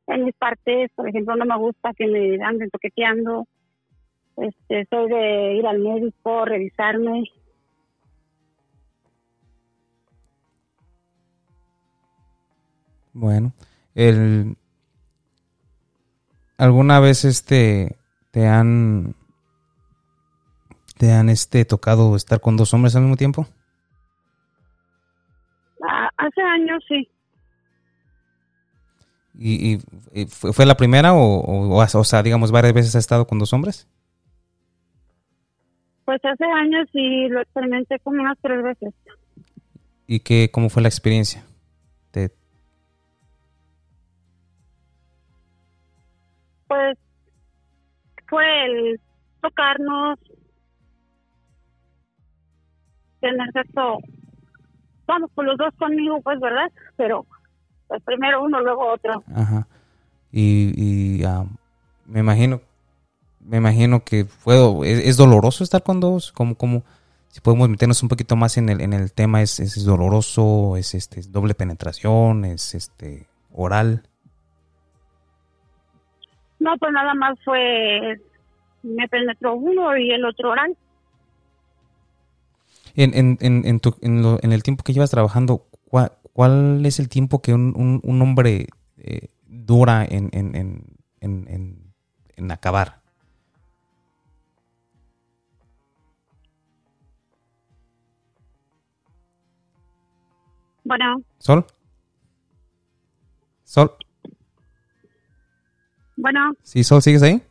en 0.09 0.25
mis 0.25 0.35
partes, 0.37 0.91
por 0.95 1.09
ejemplo, 1.09 1.35
no 1.35 1.45
me 1.45 1.59
gusta 1.59 1.93
que 1.93 2.07
me 2.07 2.45
anden 2.45 2.71
toqueteando. 2.71 3.47
Este, 4.37 4.87
soy 4.89 5.09
de 5.09 5.55
ir 5.55 5.67
al 5.67 5.81
médico, 5.81 6.45
revisarme. 6.45 7.25
Bueno, 13.13 13.53
el 13.95 14.57
¿alguna 16.59 17.01
vez 17.01 17.25
este 17.25 17.97
te 18.31 18.47
han 18.47 19.15
te 20.99 21.13
han 21.13 21.29
este 21.29 21.65
tocado 21.65 22.17
estar 22.17 22.41
con 22.41 22.57
dos 22.57 22.73
hombres 22.75 22.95
al 22.97 23.03
mismo 23.03 23.17
tiempo? 23.17 23.47
Ah, 25.89 26.09
hace 26.17 26.41
años 26.43 26.83
sí, 26.89 27.09
¿Y, 29.39 29.75
y- 29.75 29.79
y 30.15 30.27
fue, 30.27 30.53
fue 30.53 30.65
la 30.67 30.77
primera 30.77 31.13
o, 31.15 31.19
o, 31.21 31.79
o, 31.79 31.83
o 31.83 32.05
sea, 32.05 32.23
digamos, 32.23 32.51
varias 32.51 32.73
veces 32.73 32.95
has 32.95 33.01
estado 33.01 33.27
con 33.27 33.39
dos 33.39 33.53
hombres? 33.53 33.87
pues 36.07 36.25
hace 36.25 36.45
años 36.45 36.89
sí 36.93 37.29
lo 37.29 37.41
experimenté 37.41 37.99
como 37.99 38.23
unas 38.23 38.39
tres 38.41 38.63
veces. 38.63 38.95
¿Y 40.07 40.21
qué, 40.21 40.51
cómo 40.53 40.71
fue 40.71 40.83
la 40.83 40.89
experiencia? 40.89 41.45
Te- 42.13 42.33
Pues 46.69 46.97
fue 48.29 48.45
el 48.67 49.01
tocarnos, 49.43 50.19
tener 53.21 53.53
sexo, 53.53 53.99
vamos, 55.07 55.31
pues 55.35 55.47
los 55.47 55.59
dos 55.59 55.75
conmigo, 55.79 56.21
pues, 56.23 56.39
¿verdad? 56.41 56.71
Pero 56.97 57.27
pues 57.89 58.03
primero 58.03 58.43
uno, 58.43 58.61
luego 58.61 58.93
otro. 58.93 59.23
Ajá. 59.35 59.67
Y, 60.33 60.73
y, 60.77 61.25
ah, 61.25 61.45
me 62.07 62.21
imagino, 62.21 62.61
me 63.41 63.59
imagino 63.59 64.05
que 64.05 64.21
es, 64.21 64.99
es 65.05 65.17
doloroso 65.17 65.65
estar 65.65 65.83
con 65.83 66.01
dos, 66.01 66.33
como, 66.33 66.57
como, 66.57 66.83
si 67.29 67.41
podemos 67.41 67.69
meternos 67.69 68.03
un 68.03 68.09
poquito 68.09 68.37
más 68.37 68.57
en 68.57 68.69
el, 68.69 68.81
en 68.81 68.93
el 68.93 69.13
tema, 69.13 69.43
es, 69.43 69.61
es 69.61 69.85
doloroso, 69.85 70.77
es 70.77 70.95
este, 70.95 71.21
es 71.21 71.33
doble 71.33 71.55
penetración, 71.55 72.45
es 72.45 72.75
este, 72.75 73.27
oral. 73.53 74.03
No, 76.59 76.77
pues 76.79 76.93
nada 76.93 77.15
más 77.15 77.39
fue, 77.45 78.21
me 78.83 79.09
penetró 79.09 79.55
uno 79.55 79.97
y 79.97 80.11
el 80.11 80.25
otro 80.25 80.51
oral. 80.51 80.77
En, 82.97 83.13
en, 83.15 83.37
en, 83.41 83.67
en, 83.67 83.81
tu- 83.81 83.97
en, 84.01 84.23
lo- 84.23 84.39
en 84.43 84.53
el 84.53 84.63
tiempo 84.63 84.83
que 84.83 84.93
llevas 84.95 85.11
trabajando, 85.11 85.67
¿cuál, 85.85 86.13
cuál 86.33 86.85
es 86.87 86.99
el 86.99 87.09
tiempo 87.09 87.43
que 87.43 87.53
un, 87.55 87.75
un, 87.77 88.01
un 88.03 88.23
hombre 88.23 88.69
eh, 88.97 89.29
dura 89.47 90.05
en, 90.05 90.31
en, 90.33 90.55
en, 90.57 90.85
en, 91.21 91.47
en, 91.49 91.95
en 92.37 92.51
acabar? 92.51 93.03
Bueno, 100.85 101.17
¿Sol? 101.39 101.67
¿Sol? 103.65 103.93
bueno, 106.17 106.53
¿Sí, 106.63 106.83
Sol, 106.85 107.03
sigues 107.03 107.23
ahí? 107.23 107.43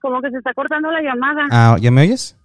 como 0.00 0.20
que 0.20 0.30
se 0.30 0.38
está 0.38 0.52
cortando 0.54 0.90
la 0.90 1.00
llamada. 1.00 1.46
Ah, 1.50 1.76
¿Ya 1.80 1.90
me 1.92 2.02
oyes? 2.02 2.36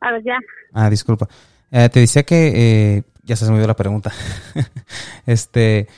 A 0.00 0.12
ver, 0.12 0.22
ya. 0.24 0.38
Ah, 0.72 0.88
disculpa. 0.90 1.28
Eh, 1.70 1.88
te 1.88 2.00
decía 2.00 2.22
que 2.24 2.52
eh, 2.96 3.02
ya 3.24 3.36
se 3.36 3.44
me 3.46 3.52
olvidó 3.52 3.68
la 3.68 3.76
pregunta. 3.76 4.12
este, 5.26 5.88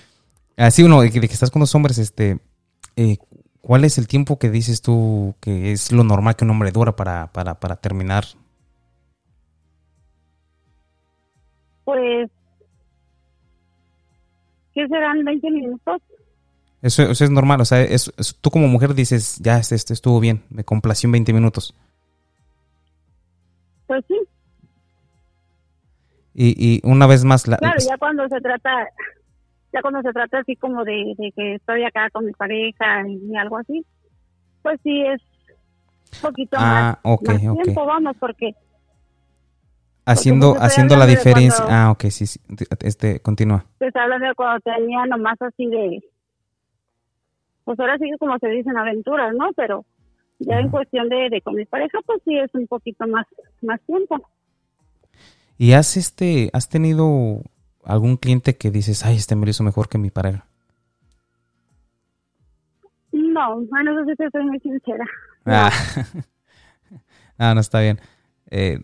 así 0.57 0.83
uno 0.83 1.01
de 1.03 1.11
que, 1.11 1.19
estás 1.27 1.51
con 1.51 1.61
dos 1.61 1.75
hombres, 1.75 1.99
este, 1.99 2.39
eh, 2.97 3.17
¿cuál 3.61 3.85
es 3.85 3.99
el 3.99 4.09
tiempo 4.09 4.39
que 4.39 4.51
dices 4.51 4.83
tú 4.83 5.35
que 5.41 5.73
es 5.73 5.93
lo 5.93 6.05
normal 6.05 6.37
que 6.37 6.45
un 6.45 6.51
hombre 6.51 6.73
dura 6.73 6.97
para, 6.97 7.33
para, 7.33 7.55
para 7.61 7.77
terminar? 7.77 8.25
Pues, 11.85 12.31
¿qué 14.75 14.87
serán 14.89 15.25
20 15.25 15.51
minutos? 15.51 16.01
Eso, 16.81 17.03
eso 17.05 17.25
es 17.25 17.31
normal, 17.31 17.61
o 17.61 17.65
sea, 17.65 17.81
es- 17.83 18.13
es- 18.17 18.37
tú 18.41 18.51
como 18.51 18.67
mujer 18.69 18.95
dices, 18.95 19.37
ya, 19.41 19.59
este, 19.59 19.75
este 19.77 19.93
estuvo 19.95 20.19
bien, 20.19 20.43
me 20.51 20.65
complació 20.65 21.07
en 21.09 21.13
20 21.13 21.33
minutos. 21.33 21.75
Pues 23.93 24.07
sí, 24.09 24.19
Y, 26.33 26.77
y 26.77 26.81
una 26.83 27.07
vez 27.07 27.25
más, 27.25 27.47
la, 27.47 27.59
claro, 27.59 27.79
ya 27.87 27.99
cuando 27.99 28.27
se 28.27 28.41
trata, 28.41 28.89
ya 29.71 29.83
cuando 29.83 30.01
se 30.01 30.15
trata 30.15 30.39
así 30.39 30.57
como 30.57 30.83
de, 30.83 31.13
de 31.19 31.31
que 31.37 31.57
estoy 31.57 31.85
acá 31.85 32.09
con 32.09 32.25
mi 32.25 32.33
pareja 32.33 33.07
y 33.07 33.37
algo 33.37 33.59
así, 33.59 33.85
pues 34.63 34.81
sí 34.83 35.03
es 35.03 35.21
un 36.15 36.21
poquito 36.23 36.57
Ah, 36.59 36.99
más, 37.05 37.19
más 37.23 37.39
tiempo, 37.63 37.85
vamos, 37.85 38.17
porque 38.19 38.55
haciendo, 40.07 40.53
pues, 40.53 40.63
haciendo 40.63 40.97
la 40.97 41.05
diferencia. 41.05 41.63
Ah, 41.69 41.91
ok, 41.91 42.05
sí, 42.05 42.25
sí, 42.27 42.41
este, 42.81 43.21
continúa. 43.21 43.67
está 43.79 44.05
hablando 44.05 44.27
de 44.27 44.35
cuando 44.35 44.59
tenía 44.61 45.05
nomás 45.05 45.37
así 45.43 45.67
de, 45.67 46.03
pues 47.65 47.79
ahora 47.79 47.99
sí 47.99 48.09
que 48.11 48.17
como 48.17 48.39
se 48.39 48.49
dicen 48.49 48.75
aventuras, 48.75 49.35
¿no? 49.35 49.51
Pero 49.55 49.85
ya 50.47 50.61
en 50.61 50.69
cuestión 50.71 51.09
de, 51.09 51.29
de 51.31 51.41
con 51.41 51.55
mi 51.55 51.65
pareja, 51.65 51.99
pues 52.07 52.21
sí 52.25 52.39
es 52.39 52.55
un 52.55 52.67
poquito 52.67 53.07
más, 53.07 53.27
más 53.63 53.81
tiempo. 53.83 54.17
¿Y 55.59 55.73
has 55.73 55.97
este, 55.97 56.51
has 56.53 56.69
tenido 56.69 57.43
algún 57.85 58.17
cliente 58.17 58.57
que 58.57 58.71
dices, 58.71 59.05
ay, 59.05 59.17
este 59.17 59.37
me 59.37 59.45
lo 59.45 59.51
hizo 59.51 59.63
mejor 59.63 59.89
que 59.89 59.99
mi 59.99 60.11
pareja? 60.11 60.47
No, 63.13 63.61
bueno, 63.67 63.93
eso 63.93 64.11
sí 64.11 64.17
te 64.17 64.31
soy 64.31 64.45
muy 64.45 64.59
sincera. 64.61 65.05
Ah. 65.47 65.71
no, 67.39 67.55
no 67.55 67.61
está 67.61 67.81
bien. 67.81 67.99
Eh, 68.51 68.81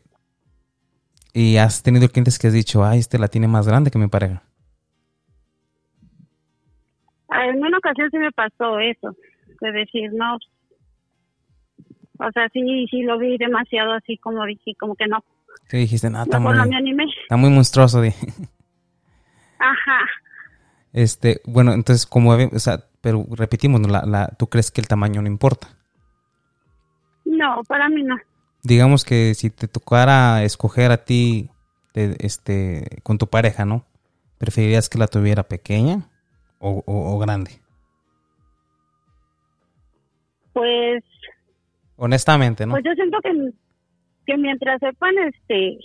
¿Y 1.32 1.56
has 1.56 1.82
tenido 1.82 2.08
clientes 2.08 2.38
que 2.38 2.48
has 2.48 2.52
dicho, 2.52 2.84
ay, 2.84 2.98
este 2.98 3.18
la 3.18 3.28
tiene 3.28 3.48
más 3.48 3.66
grande 3.66 3.90
que 3.90 3.98
mi 3.98 4.08
pareja? 4.08 4.42
En 7.30 7.58
una 7.58 7.78
ocasión 7.78 8.10
sí 8.10 8.18
me 8.18 8.32
pasó 8.32 8.78
eso, 8.78 9.14
de 9.60 9.72
decir, 9.72 10.12
no, 10.14 10.38
o 12.18 12.30
sea, 12.32 12.48
sí, 12.52 12.86
sí 12.90 13.02
lo 13.02 13.18
vi 13.18 13.36
demasiado 13.38 13.92
así 13.92 14.16
como 14.18 14.44
dije, 14.44 14.74
como 14.78 14.94
que 14.96 15.06
no, 15.06 15.24
Sí, 15.68 15.76
dijiste, 15.78 16.08
no, 16.10 16.22
está 16.22 16.38
no 16.38 16.50
me 16.50 16.64
muy, 16.66 16.74
animé. 16.74 17.04
está 17.22 17.36
muy 17.36 17.50
monstruoso. 17.50 18.00
dije. 18.00 18.26
Ajá, 19.58 20.06
Este, 20.92 21.40
bueno, 21.44 21.72
entonces, 21.72 22.06
como, 22.06 22.30
o 22.32 22.58
sea, 22.58 22.84
pero 23.00 23.26
repetimos, 23.30 23.80
la, 23.88 24.02
la, 24.06 24.28
¿tú 24.38 24.46
crees 24.48 24.70
que 24.70 24.80
el 24.80 24.88
tamaño 24.88 25.20
no 25.20 25.28
importa? 25.28 25.68
No, 27.24 27.62
para 27.68 27.88
mí 27.88 28.02
no. 28.02 28.16
Digamos 28.62 29.04
que 29.04 29.34
si 29.34 29.50
te 29.50 29.68
tocara 29.68 30.42
escoger 30.44 30.90
a 30.90 31.04
ti, 31.04 31.50
de, 31.92 32.16
este, 32.20 33.00
con 33.02 33.18
tu 33.18 33.26
pareja, 33.26 33.64
¿no? 33.64 33.84
¿Preferirías 34.38 34.88
que 34.88 34.98
la 34.98 35.06
tuviera 35.08 35.42
pequeña 35.42 36.08
o, 36.58 36.82
o, 36.86 37.14
o 37.14 37.18
grande? 37.18 37.60
Pues, 40.52 41.04
Honestamente, 41.98 42.64
¿no? 42.64 42.72
pues 42.72 42.84
yo 42.84 42.92
siento 42.94 43.18
que, 43.22 43.50
que 44.24 44.36
mientras 44.38 44.78
sepan, 44.80 45.14
este, 45.18 45.78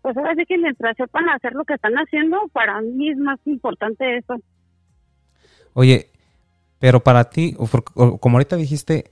pues 0.00 0.16
ahora 0.16 0.34
sí 0.36 0.44
que 0.46 0.56
mientras 0.58 0.96
sepan 0.96 1.28
hacer 1.28 1.52
lo 1.52 1.64
que 1.64 1.74
están 1.74 1.94
haciendo, 1.96 2.38
para 2.52 2.80
mí 2.80 3.10
es 3.10 3.18
más 3.18 3.38
importante 3.46 4.16
eso. 4.16 4.36
Oye, 5.74 6.10
pero 6.78 7.00
para 7.00 7.30
ti, 7.30 7.54
como 8.20 8.36
ahorita 8.36 8.56
dijiste, 8.56 9.10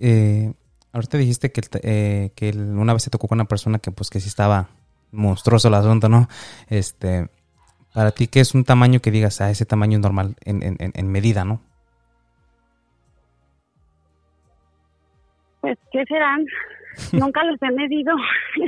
eh, 0.00 0.52
ahorita 0.92 1.18
dijiste 1.18 1.52
que, 1.52 1.60
eh, 1.82 2.30
que 2.34 2.50
una 2.50 2.92
vez 2.92 3.04
te 3.04 3.10
tocó 3.10 3.28
con 3.28 3.36
una 3.38 3.48
persona 3.48 3.78
que 3.80 3.90
pues 3.90 4.10
que 4.10 4.20
sí 4.20 4.28
estaba 4.28 4.68
monstruoso 5.12 5.68
el 5.68 5.74
asunto, 5.74 6.08
¿no? 6.08 6.28
Este, 6.68 7.28
para 7.92 8.10
ti, 8.12 8.26
¿qué 8.28 8.40
es 8.40 8.54
un 8.54 8.64
tamaño 8.64 9.00
que 9.00 9.10
digas, 9.10 9.40
a 9.40 9.50
ese 9.50 9.66
tamaño 9.66 9.98
normal 9.98 10.36
en, 10.44 10.62
en- 10.62 10.76
en 10.78 11.12
medida, 11.12 11.44
¿no? 11.44 11.60
Pues, 15.64 15.78
¿qué 15.90 16.04
serán? 16.04 16.44
Nunca 17.12 17.42
los 17.42 17.56
he 17.62 17.70
medido. 17.70 18.14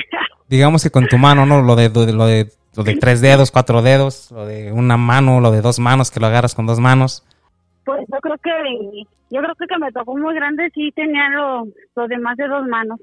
Digamos 0.48 0.82
que 0.82 0.88
con 0.88 1.06
tu 1.06 1.18
mano, 1.18 1.44
¿no? 1.44 1.60
Lo 1.60 1.76
de, 1.76 1.90
lo 1.90 2.06
de, 2.06 2.48
lo 2.74 2.84
de, 2.84 2.96
tres 2.96 3.20
dedos, 3.20 3.50
cuatro 3.50 3.82
dedos, 3.82 4.30
lo 4.32 4.46
de 4.46 4.72
una 4.72 4.96
mano, 4.96 5.42
lo 5.42 5.50
de 5.50 5.60
dos 5.60 5.78
manos, 5.78 6.10
que 6.10 6.20
lo 6.20 6.26
agarras 6.26 6.54
con 6.54 6.64
dos 6.64 6.80
manos. 6.80 7.22
Pues 7.84 8.00
yo 8.10 8.18
creo 8.20 8.36
que, 8.38 8.50
yo 9.28 9.42
creo 9.42 9.54
que 9.56 9.66
que 9.66 9.78
me 9.78 9.92
tocó 9.92 10.16
muy 10.16 10.34
grande, 10.34 10.70
sí 10.74 10.90
tenía 10.92 11.28
lo, 11.28 11.66
lo 11.94 12.08
de 12.08 12.16
más 12.16 12.34
de 12.38 12.48
dos 12.48 12.66
manos. 12.66 12.98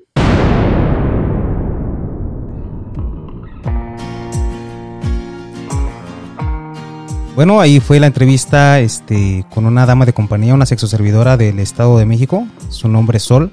Bueno, 7.36 7.62
ahí 7.62 7.80
fue 7.80 8.00
la 8.00 8.08
entrevista 8.08 8.80
este, 8.80 9.46
con 9.54 9.68
una 9.68 9.86
dama 9.86 10.08
de 10.08 10.14
compañía, 10.14 10.56
una 10.56 10.66
sexoservidora 10.66 11.38
del 11.38 11.60
Estado 11.60 12.00
de 12.00 12.08
México. 12.08 12.48
Su 12.70 12.90
nombre 12.90 13.18
es 13.18 13.24
Sol. 13.24 13.52